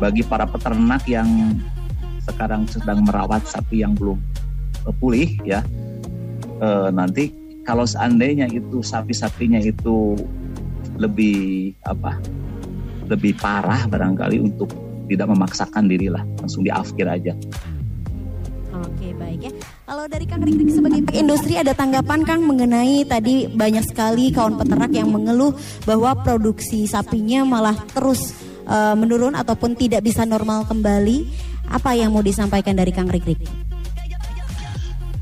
[0.00, 1.60] bagi para peternak yang
[2.24, 4.16] sekarang sedang merawat sapi yang belum
[4.94, 5.64] pulih ya
[6.62, 7.32] eh, nanti
[7.66, 10.14] kalau seandainya itu sapi-sapinya itu
[10.96, 12.16] lebih apa
[13.06, 14.70] lebih parah barangkali untuk
[15.06, 17.34] tidak memaksakan diri lah langsung diafkir aja
[18.76, 19.52] Oke baik ya.
[19.88, 24.60] Kalau dari Kang Rikrik sebagai pihak industri ada tanggapan Kang mengenai tadi banyak sekali kawan
[24.60, 25.56] peternak yang mengeluh
[25.88, 28.36] bahwa produksi sapinya malah terus
[28.68, 31.48] eh, menurun ataupun tidak bisa normal kembali.
[31.66, 33.65] Apa yang mau disampaikan dari Kang Rikrik?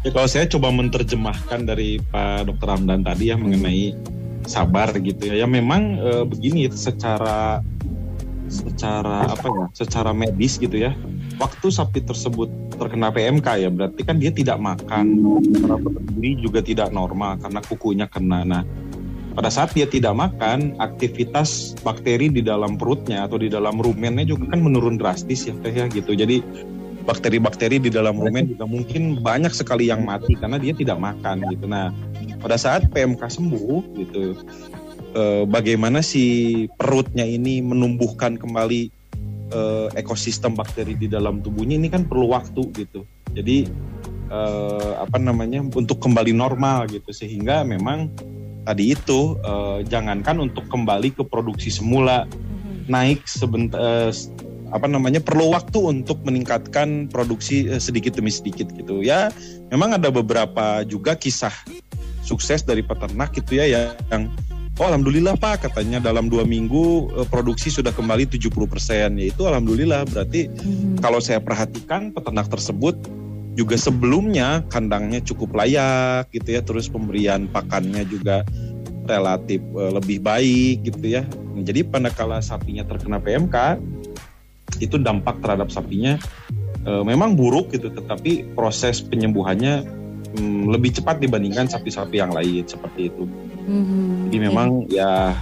[0.04, 2.66] Ya kalau saya coba menerjemahkan dari Pak Dr.
[2.68, 3.96] Ramdan tadi ya mengenai
[4.44, 5.44] sabar gitu ya.
[5.44, 7.64] Ya memang eh, begini secara
[8.52, 9.66] secara apa ya?
[9.72, 10.92] Secara medis gitu ya.
[11.40, 15.24] Waktu sapi tersebut terkena PMK ya berarti kan dia tidak makan.
[15.64, 18.44] Cara berdiri juga tidak normal karena kukunya kena.
[18.44, 18.62] Nah,
[19.32, 24.52] pada saat dia tidak makan, aktivitas bakteri di dalam perutnya atau di dalam rumennya juga
[24.52, 26.12] kan menurun drastis ya teh ya gitu.
[26.12, 26.44] Jadi
[27.04, 31.68] bakteri-bakteri di dalam rumen juga mungkin banyak sekali yang mati karena dia tidak makan gitu.
[31.68, 31.92] Nah,
[32.40, 34.40] pada saat PMK sembuh gitu,
[35.14, 38.88] eh, bagaimana si perutnya ini menumbuhkan kembali
[39.52, 43.04] eh, ekosistem bakteri di dalam tubuhnya ini kan perlu waktu gitu.
[43.36, 43.68] Jadi
[44.32, 48.10] eh, apa namanya untuk kembali normal gitu sehingga memang
[48.64, 52.24] tadi itu eh, jangankan untuk kembali ke produksi semula
[52.88, 54.10] naik sebentar eh,
[54.74, 59.30] apa namanya perlu waktu untuk meningkatkan produksi eh, sedikit demi sedikit gitu ya.
[59.70, 61.54] Memang ada beberapa juga kisah
[62.26, 64.26] sukses dari peternak gitu ya yang
[64.82, 66.02] oh alhamdulillah pak katanya.
[66.02, 68.50] Dalam dua minggu eh, produksi sudah kembali 70%
[69.14, 70.10] ya itu alhamdulillah.
[70.10, 70.50] Berarti
[70.98, 72.98] kalau saya perhatikan peternak tersebut
[73.54, 76.60] juga sebelumnya kandangnya cukup layak gitu ya.
[76.66, 78.42] Terus pemberian pakannya juga
[79.06, 81.22] relatif eh, lebih baik gitu ya.
[81.62, 83.78] Jadi pada kala sapinya terkena PMK
[84.84, 86.20] itu dampak terhadap sapinya
[86.84, 89.84] eh, memang buruk gitu tetapi proses penyembuhannya
[90.36, 93.24] mm, lebih cepat dibandingkan sapi-sapi yang lain seperti itu
[93.64, 95.32] Mhm, jadi memang ya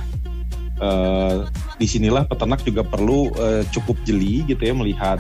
[0.79, 1.37] eh,
[1.79, 5.19] di sinilah peternak juga perlu eh, cukup jeli gitu ya melihat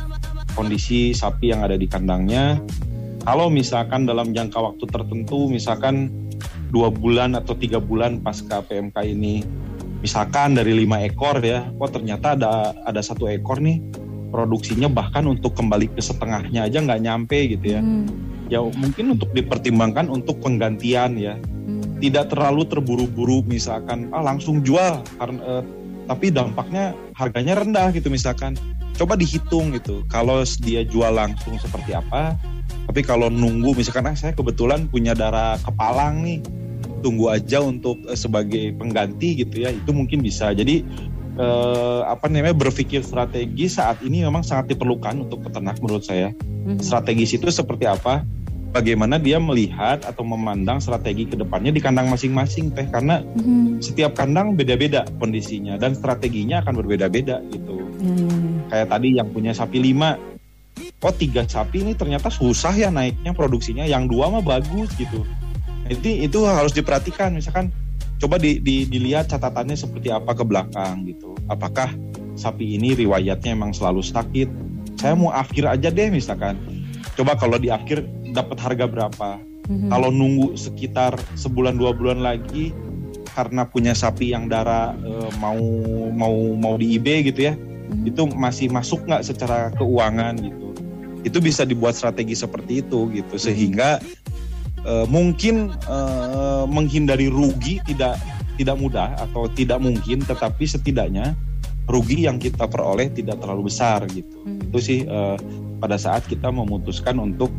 [0.55, 2.63] kondisi sapi yang ada di kandangnya.
[3.23, 6.11] Kalau misalkan dalam jangka waktu tertentu, misalkan
[6.75, 9.47] dua bulan atau tiga bulan pasca PMK ini,
[10.03, 13.79] misalkan dari lima ekor ya, kok ternyata ada ada satu ekor nih
[14.33, 17.81] produksinya bahkan untuk kembali ke setengahnya aja nggak nyampe gitu ya.
[17.85, 18.09] Hmm,
[18.49, 21.37] Ya mungkin untuk dipertimbangkan untuk penggantian ya.
[21.37, 25.05] Hmm, tidak terlalu terburu-buru misalkan ah langsung jual.
[25.21, 25.63] Karena eh,
[26.09, 28.57] tapi dampaknya harganya rendah gitu misalkan.
[28.93, 32.37] Coba dihitung gitu kalau dia jual langsung seperti apa
[32.87, 36.39] tapi kalau nunggu misalkan ah saya kebetulan punya darah kepalang nih
[37.03, 40.55] tunggu aja untuk eh, sebagai pengganti gitu ya itu mungkin bisa.
[40.55, 40.87] Jadi
[41.39, 46.33] eh, apa namanya berpikir strategi saat ini memang sangat diperlukan untuk peternak menurut saya.
[46.63, 46.79] Mhm.
[46.79, 48.23] strategis itu seperti apa?
[48.73, 52.87] Bagaimana dia melihat atau memandang strategi ke depannya di kandang masing-masing teh?
[52.89, 57.83] Karena Mhm, setiap kandang beda-beda kondisinya dan strateginya akan berbeda-beda gitu.
[58.03, 58.17] Ya.
[58.73, 60.17] kayak tadi yang punya sapi lima.
[61.05, 63.85] Oh tiga sapi ini ternyata susah ya naiknya produksinya.
[63.85, 65.27] Yang dua mah bagus gitu.
[65.91, 67.37] Itu itu harus diperhatikan.
[67.37, 67.69] Misalkan
[68.23, 71.35] coba di, di- dilihat catatannya seperti apa ke belakang gitu.
[71.51, 71.91] Apakah
[72.39, 74.47] sapi ini riwayatnya emang selalu sakit?
[75.03, 76.55] Saya mau akhir aja deh misalkan.
[77.19, 79.31] Coba kalau di akhir dapat harga berapa?
[79.63, 79.95] Mhm.
[79.95, 82.75] kalau nunggu sekitar sebulan dua bulan lagi
[83.31, 85.55] karena punya sapi yang darah eh, mau
[86.11, 88.11] mau mau di IB gitu ya Mhm.
[88.11, 90.75] itu masih masuk nggak secara keuangan gitu?
[91.23, 93.39] Itu bisa dibuat strategi seperti itu gitu.
[93.39, 94.03] Sehingga
[94.85, 98.19] eh, mungkin eh, menghindari rugi tidak
[98.59, 101.33] tidak mudah atau tidak mungkin tetapi setidaknya
[101.89, 104.71] rugi yang kita peroleh tidak terlalu besar gitu Mhm.
[104.71, 105.37] itu sih eh,
[105.83, 107.51] pada saat kita memutuskan untuk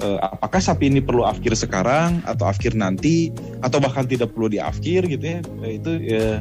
[0.00, 3.28] eh, apakah sapi ini perlu afkir sekarang atau afkir nanti
[3.60, 6.38] atau bahkan tidak perlu diafkir gitu ya itu eh,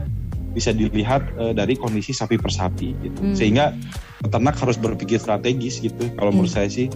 [0.50, 3.36] bisa dilihat eh, dari kondisi sapi per sapi gitu Hmm.
[3.36, 3.76] sehingga
[4.24, 6.88] peternak harus berpikir strategis gitu kalau menurut saya sih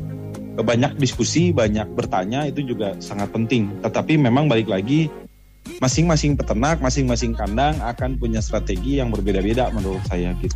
[0.61, 3.81] banyak diskusi banyak bertanya itu juga sangat penting.
[3.81, 5.09] Tetapi memang balik lagi
[5.79, 10.55] masing-masing peternak masing-masing kandang akan punya strategi yang berbeda-beda menurut saya gitu.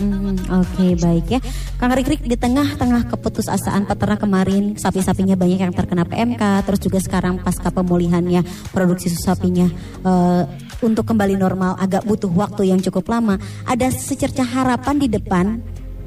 [0.00, 1.40] Mhm, Oke baik ya.
[1.76, 7.36] Kang Rikrik di tengah-tengah keputusasaan peternak kemarin Sapi-sapinya banyak yang terkena PMK Terus juga sekarang
[7.44, 8.40] pasca pemulihannya
[8.72, 9.68] Produksi sapinya
[10.00, 10.42] eh,
[10.80, 13.36] Untuk kembali normal agak butuh waktu yang cukup lama.
[13.68, 15.60] Ada secercah harapan di depan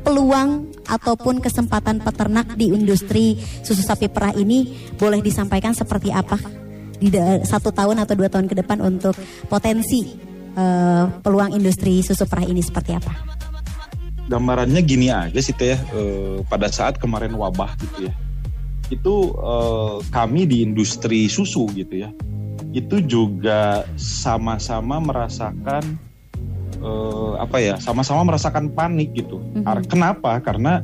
[0.03, 6.35] Peluang ataupun kesempatan peternak di industri susu sapi perah ini Boleh disampaikan seperti apa
[7.03, 7.11] di
[7.43, 9.11] satu tahun atau dua tahun ke depan untuk
[9.51, 10.15] potensi
[10.55, 13.33] eh, peluang industri susu perah ini seperti apa?
[14.27, 18.13] gambarannya gini aja sih teh eh, pada saat kemarin wabah gitu ya
[18.91, 22.09] itu eh, kami di industri susu gitu ya
[22.73, 25.99] itu juga sama-sama merasakan
[26.83, 29.39] eh, apa ya sama-sama merasakan panik gitu.
[29.39, 29.63] Mhm.
[29.63, 30.37] Ar- kenapa?
[30.43, 30.83] Karena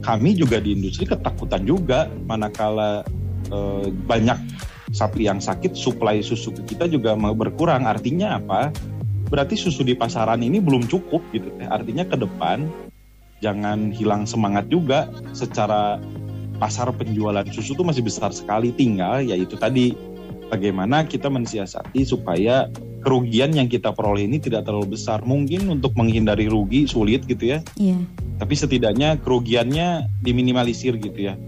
[0.00, 3.04] kami juga di industri ketakutan juga manakala
[3.52, 4.38] eh, banyak
[4.92, 7.84] sapi yang sakit suplai susu ke kita juga mau berkurang.
[7.84, 8.72] Artinya apa?
[9.28, 11.52] Berarti susu di pasaran ini belum cukup gitu.
[11.60, 11.68] Teh.
[11.68, 12.64] Artinya ke depan
[13.44, 16.00] jangan hilang semangat juga secara
[16.58, 18.72] pasar penjualan susu itu masih besar sekali.
[18.72, 19.92] Tinggal yaitu tadi
[20.48, 22.72] bagaimana kita mensiasati supaya
[23.08, 25.24] kerugian yang kita peroleh ini tidak terlalu besar.
[25.24, 27.96] Mungkin untuk menghindari rugi sulit gitu ya, Iya.
[28.36, 31.40] tapi setidaknya kerugiannya diminimalisir gitu ya.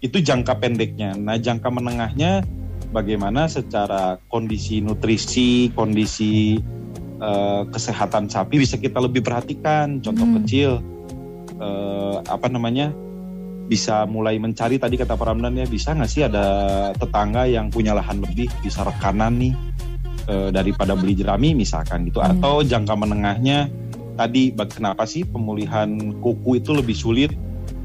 [0.00, 1.12] Itu jangka pendeknya.
[1.20, 2.48] Nah, jangka menengahnya
[2.96, 6.56] bagaimana secara kondisi nutrisi, kondisi
[7.22, 10.00] eh, kesehatan sapi bisa kita lebih perhatikan.
[10.00, 10.36] Contoh Hmm.
[10.40, 10.80] kecil
[11.60, 12.96] eh, apa namanya?
[13.62, 16.44] bisa mulai mencari tadi kata Pak Ramdan ya bisa nggak sih ada
[16.92, 19.54] tetangga yang punya lahan lebih bisa rekanan nih
[20.26, 22.38] eh, daripada beli jerami misalkan gitu Hmm.
[22.38, 23.66] atau jangka menengahnya
[24.12, 25.88] tadi kenapa sih pemulihan
[26.20, 27.32] kuku itu lebih sulit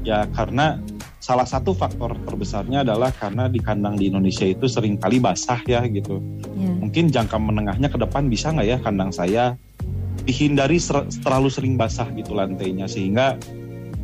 [0.04, 0.76] ya karena
[1.18, 5.82] salah satu faktor terbesarnya adalah karena di kandang di Indonesia itu sering kali basah ya
[5.88, 6.20] gitu
[6.54, 6.72] Iya.
[6.78, 9.56] mungkin jangka menengahnya ke depan bisa nggak ya kandang saya
[10.22, 13.40] dihindari ser- terlalu sering basah gitu lantainya sehingga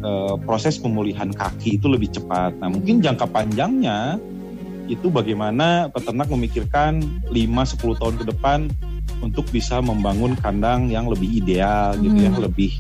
[0.01, 2.53] eh, proses pemulihan kaki itu lebih cepat.
[2.61, 4.21] Nah mungkin jangka panjangnya
[4.87, 7.01] itu bagaimana peternak memikirkan
[7.33, 8.69] 5-10 tahun ke depan
[9.25, 12.45] untuk bisa membangun kandang yang lebih ideal gitu ya, Hmm.
[12.45, 12.73] lebih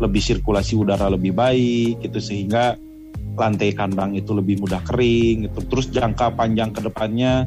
[0.00, 2.76] lebih sirkulasi udara lebih baik gitu sehingga
[3.36, 5.60] lantai kandang itu lebih mudah kering gitu.
[5.68, 7.44] Terus jangka panjang ke depannya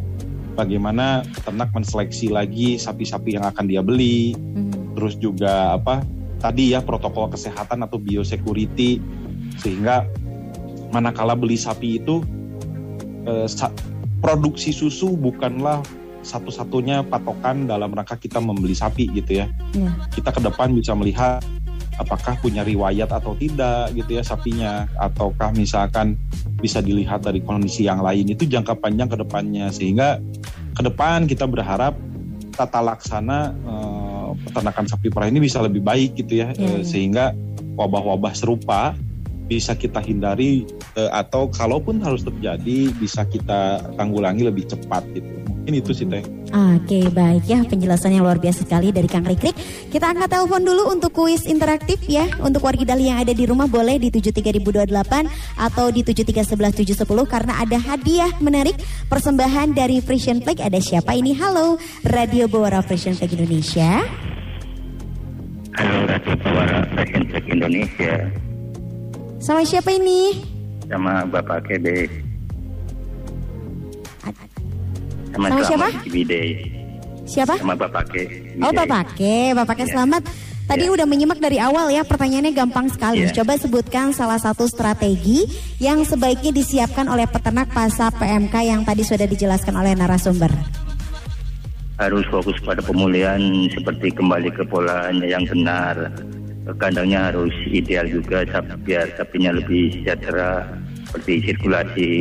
[0.54, 4.38] bagaimana peternak menseleksi lagi sapi-sapi yang akan dia beli.
[4.38, 4.94] Mhm.
[4.94, 6.06] Terus juga apa
[6.38, 9.02] tadi ya protokol kesehatan atau biosecurity
[9.58, 10.06] sehingga
[10.94, 12.22] manakala beli sapi itu
[13.26, 13.48] eh,
[14.20, 15.84] produksi susu bukanlah
[16.24, 19.48] satu-satunya patokan dalam rangka kita membeli sapi gitu ya.
[19.76, 19.92] Iya.
[20.10, 21.44] Kita ke depan bisa melihat
[22.00, 26.18] apakah punya riwayat atau tidak gitu ya sapinya ataukah misalkan
[26.58, 30.18] bisa dilihat dari kondisi yang lain itu jangka panjang ke depannya sehingga
[30.74, 31.94] ke depan kita berharap
[32.56, 36.86] tata laksana eh, peternakan sapi perah ini bisa lebih baik gitu ya Iya, Eh, iya.
[36.88, 37.26] sehingga
[37.78, 38.98] wabah-wabah serupa
[39.54, 40.66] bisa kita hindari
[40.98, 46.26] eh, atau kalaupun harus terjadi bisa kita tanggulangi lebih cepat gitu mungkin itu sih teh
[46.54, 49.58] Oke baik ya penjelasannya luar biasa sekali dari Kang Rikrik.
[49.90, 52.30] Kita angkat telepon dulu untuk kuis interaktif ya.
[52.46, 54.86] Untuk wargi Dali yang ada di rumah boleh di 73028
[55.58, 58.78] atau di 7311710 karena ada hadiah menarik
[59.10, 60.62] persembahan dari Frisian Flag.
[60.62, 61.34] Ada siapa ini?
[61.34, 64.06] Halo Radio Bawara Frisian Flag Indonesia.
[65.74, 68.30] Halo Radio Bawara Fashion Week Indonesia
[69.44, 70.40] Sama siapa ini?
[70.84, 72.06] sama Bapak Kebe
[75.34, 75.88] sama, Sama siapa?
[76.06, 76.50] Cibidey
[77.24, 77.56] Siapa?
[77.58, 78.24] sama Bapak Ke
[78.60, 79.92] Oh Bapak Ke, Bapak Ke Iya.
[79.96, 80.22] selamat.
[80.64, 80.94] Tadi Iya.
[80.94, 83.26] udah menyimak dari awal ya, pertanyaannya gampang sekali.
[83.26, 83.32] Iya.
[83.34, 89.26] Coba sebutkan salah satu strategi yang sebaiknya disiapkan oleh peternak pasca PMK yang tadi sudah
[89.26, 90.52] dijelaskan oleh narasumber.
[91.94, 93.40] harus fokus pada pemulihan
[93.70, 96.10] seperti kembali ke polanya yang benar
[96.80, 98.48] kandangnya harus ideal juga
[98.84, 100.64] biar sapinya lebih sejahtera
[101.08, 102.12] seperti sirkulasi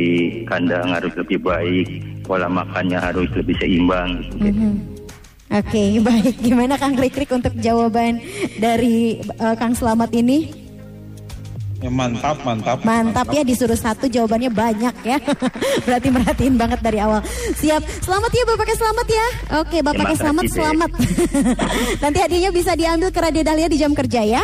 [0.45, 1.87] kandang harus lebih baik
[2.23, 4.51] pola makannya harus lebih seimbang gitu.
[4.51, 4.73] Mhm.
[5.53, 6.35] Oke, baik.
[6.41, 8.23] Gimana Kang Krik untuk jawaban
[8.57, 10.62] dari eh, Kang Selamat ini?
[11.83, 15.17] Ya, mantap mantap Mantap ya disuruh satu jawabannya banyak ya.
[15.85, 17.19] Berarti merhatiin banget dari awal.
[17.59, 17.83] Siap.
[17.99, 19.27] Selamat ya Bapaknya selamat ya.
[19.59, 20.91] Oke, Bapaknya selamat kasih, selamat.
[22.03, 24.43] Nanti hadiahnya bisa diambil ke Radio Dahlia di jam kerja ya.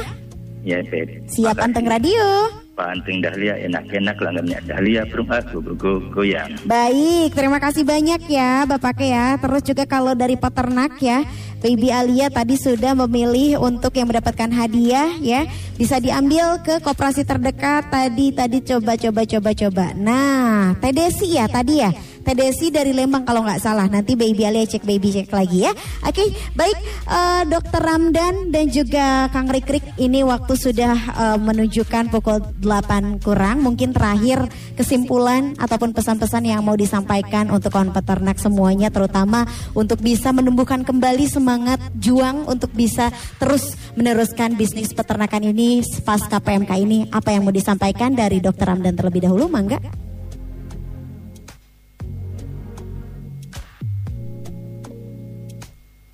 [0.68, 1.32] ya Beb.
[1.32, 2.59] Siap anteng radio.
[2.80, 6.56] Pak Anteng Dahlia enak-enak langgannya Dahlia burung aku go goyang.
[6.64, 9.36] Baik, terima kasih banyak ya Bapak ya.
[9.36, 11.28] Terus juga kalau dari peternak ya,
[11.60, 15.44] Baby Alia tadi sudah memilih untuk yang mendapatkan hadiah ya,
[15.76, 19.86] bisa diambil ke koperasi terdekat tadi tadi coba coba coba coba.
[20.00, 21.92] Nah, Teh Desi ya tadi ya.
[22.30, 23.90] Teh Desi dari Lembang kalau nggak salah.
[23.90, 25.74] Nanti Baby Alia cek Baby cek lagi ya.
[26.06, 26.78] Oke, baik
[27.10, 33.66] eh, Dokter Ramdan dan juga Kang Rikrik ini waktu sudah eh, menunjukkan pukul 8 kurang.
[33.66, 34.46] Mungkin terakhir
[34.78, 41.26] kesimpulan ataupun pesan-pesan yang mau disampaikan untuk kawan peternak semuanya terutama untuk bisa menumbuhkan kembali
[41.26, 43.10] semangat juang untuk bisa
[43.42, 47.10] terus meneruskan bisnis peternakan ini pasca PMK ini.
[47.10, 50.09] Apa yang mau disampaikan dari Dokter Ramdan terlebih dahulu, Mangga?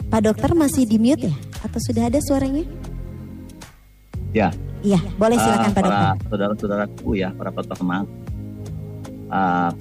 [0.09, 1.33] Pak dokter masih di mute ya?
[1.65, 2.63] Atau sudah ada suaranya?
[4.35, 4.51] Ya,
[4.85, 6.27] Iya, boleh silakan Ah, Pak para dokter.
[6.29, 8.05] saudara-saudaraku ya, para peternak,
[9.33, 9.71] ah,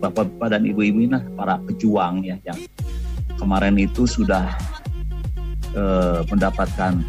[0.00, 2.56] bapak-bapak dan ibu-ibu ini para pejuang ya yang
[3.36, 4.56] kemarin itu sudah
[5.72, 7.00] eh, mendapatkan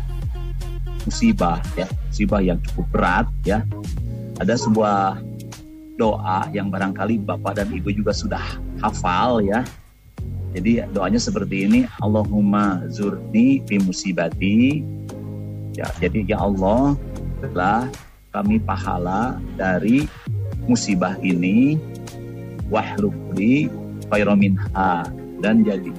[1.03, 3.63] musibah ya, musibah yang cukup berat ya.
[4.39, 5.19] Ada sebuah
[5.95, 8.43] doa yang barangkali bapak dan ibu juga sudah
[8.79, 9.63] hafal ya.
[10.53, 14.85] Jadi doanya seperti ini, Allahumma zurni fi musibati.
[15.73, 16.93] Ya, jadi ya Allah
[17.41, 17.89] telah
[18.29, 20.05] kami pahala dari
[20.69, 21.81] musibah ini.
[22.69, 23.69] Wahlukli
[24.09, 25.09] khairominha
[25.43, 25.91] dan jadi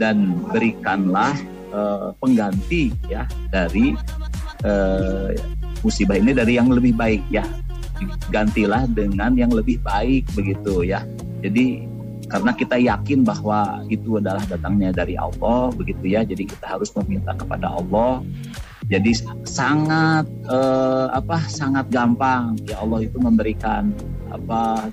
[0.00, 1.34] dan berikanlah
[1.72, 3.92] eh, pengganti ya dari
[4.64, 5.36] eh,
[5.82, 7.44] musibah ini dari yang lebih baik ya.
[8.28, 11.04] Gantilah dengan yang lebih baik begitu ya.
[11.42, 11.91] Jadi
[12.32, 16.24] karena kita yakin bahwa itu adalah datangnya dari Allah begitu ya.
[16.24, 18.24] Jadi kita harus meminta kepada Allah.
[18.88, 19.12] Jadi
[19.44, 22.56] sangat eh, apa sangat gampang.
[22.64, 23.92] Ya Allah itu memberikan
[24.32, 24.88] apa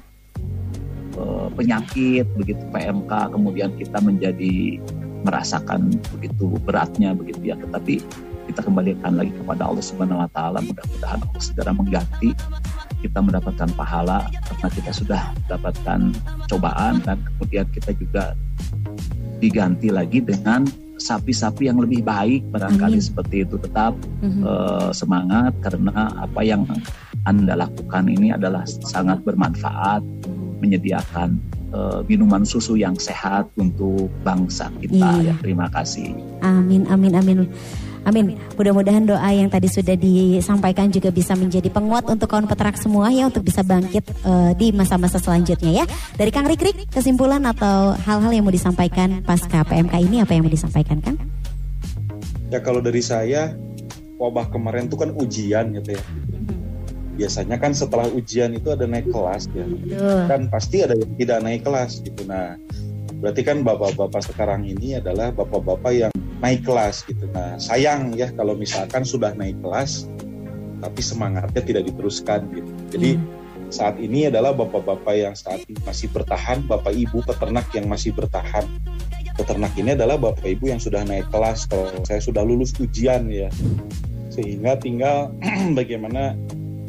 [1.16, 4.84] eh, penyakit begitu PMK kemudian kita menjadi
[5.24, 7.56] merasakan begitu beratnya begitu ya.
[7.56, 8.04] Tetapi
[8.52, 10.60] kita kembalikan lagi kepada Allah Subhanahu wa taala.
[10.60, 12.36] Mudah-mudahan Allah segera mengganti
[13.00, 16.00] kita mendapatkan pahala karena kita sudah mendapatkan
[16.46, 18.24] cobaan dan kemudian kita juga
[19.40, 20.68] diganti lagi dengan
[21.00, 23.04] sapi-sapi yang lebih baik barangkali Amin.
[23.04, 24.44] seperti itu tetap Mhm.
[24.44, 26.68] eh, semangat karena apa yang
[27.24, 30.04] anda lakukan ini adalah sangat bermanfaat
[30.60, 31.40] menyediakan
[31.70, 35.32] eh, minuman susu yang sehat untuk bangsa kita Iya.
[35.32, 37.38] ya terima kasih Amin, amin, amin.
[38.08, 38.40] Amin.
[38.56, 43.28] Mudah-mudahan doa yang tadi sudah disampaikan juga bisa menjadi penguat untuk kawan peternak semua ya
[43.28, 45.86] untuk bisa bangkit eh, di masa-masa selanjutnya ya.
[46.16, 50.54] Dari Kang Rikrik kesimpulan atau hal-hal yang mau disampaikan pasca PMK ini apa yang mau
[50.54, 51.18] disampaikan Kang?
[52.50, 53.54] Ya kalau dari saya
[54.18, 56.04] wabah kemarin itu kan ujian gitu ya.
[57.20, 59.68] Biasanya kan setelah ujian itu ada naik kelas ya.
[59.68, 60.20] Betul.
[60.28, 62.24] Kan pasti ada yang tidak naik kelas gitu.
[62.24, 62.56] Nah,
[63.20, 67.28] berarti kan bapak-bapak sekarang ini adalah bapak-bapak yang naik kelas gitu.
[67.36, 70.08] Nah, sayang ya kalau misalkan sudah naik kelas
[70.80, 72.72] tapi semangatnya tidak diteruskan gitu.
[72.96, 73.12] Jadi
[73.70, 78.66] saat ini adalah bapak-bapak yang saat ini masih bertahan, bapak ibu peternak yang masih bertahan.
[79.36, 81.68] Peternak ini adalah bapak ibu yang sudah naik kelas.
[81.68, 83.52] Kalau saya sudah lulus ujian ya,
[84.32, 85.36] sehingga tinggal
[85.80, 86.34] bagaimana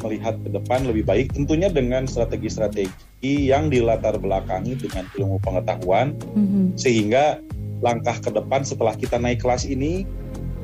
[0.01, 6.73] melihat ke depan lebih baik tentunya dengan strategi-strategi yang dilatar belakangi dengan ilmu pengetahuan Mhm.
[6.75, 7.37] sehingga
[7.81, 10.05] langkah ke depan setelah kita naik kelas ini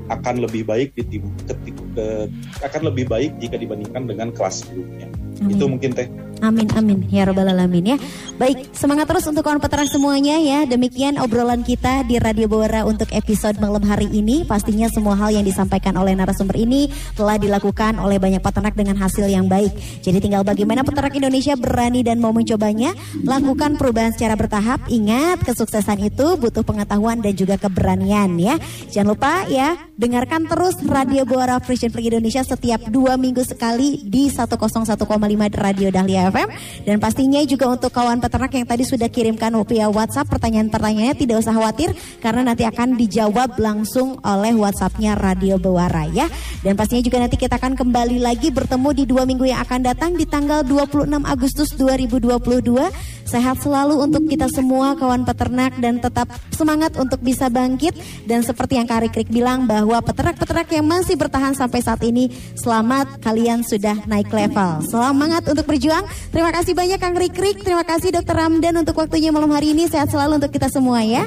[0.07, 2.29] akan lebih baik di tim ketik- ke-
[2.63, 5.07] akan lebih baik jika dibandingkan dengan kelas sebelumnya.
[5.43, 5.51] Amin.
[5.53, 6.07] Itu mungkin teh.
[6.43, 7.97] Amin amin ya robbal alamin ya.
[8.37, 10.69] Baik semangat terus untuk kawan peternak semuanya ya.
[10.69, 14.45] Demikian obrolan kita di Radio Bawara untuk episode malam hari ini.
[14.45, 19.25] Pastinya semua hal yang disampaikan oleh narasumber ini telah dilakukan oleh banyak peternak dengan hasil
[19.25, 19.73] yang baik.
[20.05, 22.93] Jadi tinggal bagaimana peternak Indonesia berani dan mau mencobanya.
[23.25, 24.85] Lakukan perubahan secara bertahap.
[24.91, 28.61] Ingat kesuksesan itu butuh pengetahuan dan juga keberanian ya.
[28.93, 34.29] Jangan lupa ya dengarkan terus Radio Bawara Frisian Flag Indonesia setiap dua minggu sekali di
[34.29, 35.09] 101,5
[35.57, 36.49] Radio Dahlia FM
[36.85, 41.57] dan pastinya juga untuk kawan peternak yang tadi sudah kirimkan via WhatsApp pertanyaan-pertanyaannya tidak usah
[41.57, 46.29] khawatir karena nanti akan dijawab langsung oleh WhatsAppnya Radio Bawara ya.
[46.61, 50.13] Dan pastinya juga nanti kita akan kembali lagi bertemu di dua minggu yang akan datang
[50.13, 56.95] di tanggal 26 Agustus 2022 sehat selalu untuk kita semua kawan peternak dan tetap semangat
[56.95, 57.93] untuk bisa bangkit.
[58.23, 62.27] Dan seperti yang Kak Rikrik bilang bahwa peternak-peternak yang masih bertahan sampai saat ini
[62.59, 66.03] selamat kalian sudah naik level semangat untuk berjuang
[66.35, 70.11] terima kasih banyak Kang Rikrik terima kasih Dokter Ramdan untuk waktunya malam hari ini sehat
[70.11, 71.23] selalu untuk kita semua ya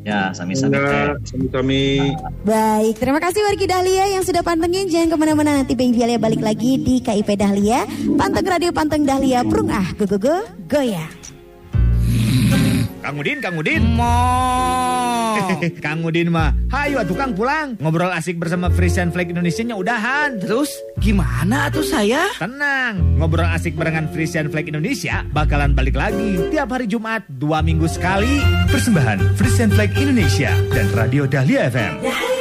[0.00, 0.80] Ya, sami-sami.
[0.80, 2.16] Ya, Sami-sami.
[2.40, 4.88] Baik, terima kasih Wargi Dahlia yang sudah pantengin.
[4.88, 7.84] Jangan ke mana-mana nanti Baby Alia balik lagi di KIP Dahlia.
[8.16, 10.40] Panteng Radio Panteng Dahlia, Prung ah, go go go,
[10.72, 11.39] goyang.
[13.00, 13.82] Kang Udin, Kang Udin.
[13.96, 14.16] Mo.
[15.84, 17.80] Kang Udin mah, hayu atuh Kang pulang.
[17.80, 20.36] Ngobrol asik bersama Frisian Flag Indonesia-nya udahan.
[20.36, 20.68] Terus
[21.00, 22.28] gimana tuh saya?
[22.36, 27.88] Tenang, ngobrol asik barengan Frisian Flag Indonesia bakalan balik lagi tiap hari Jumat dua minggu
[27.88, 28.44] sekali.
[28.68, 32.39] Persembahan Frisian Flag Indonesia dan Radio Dahlia FM.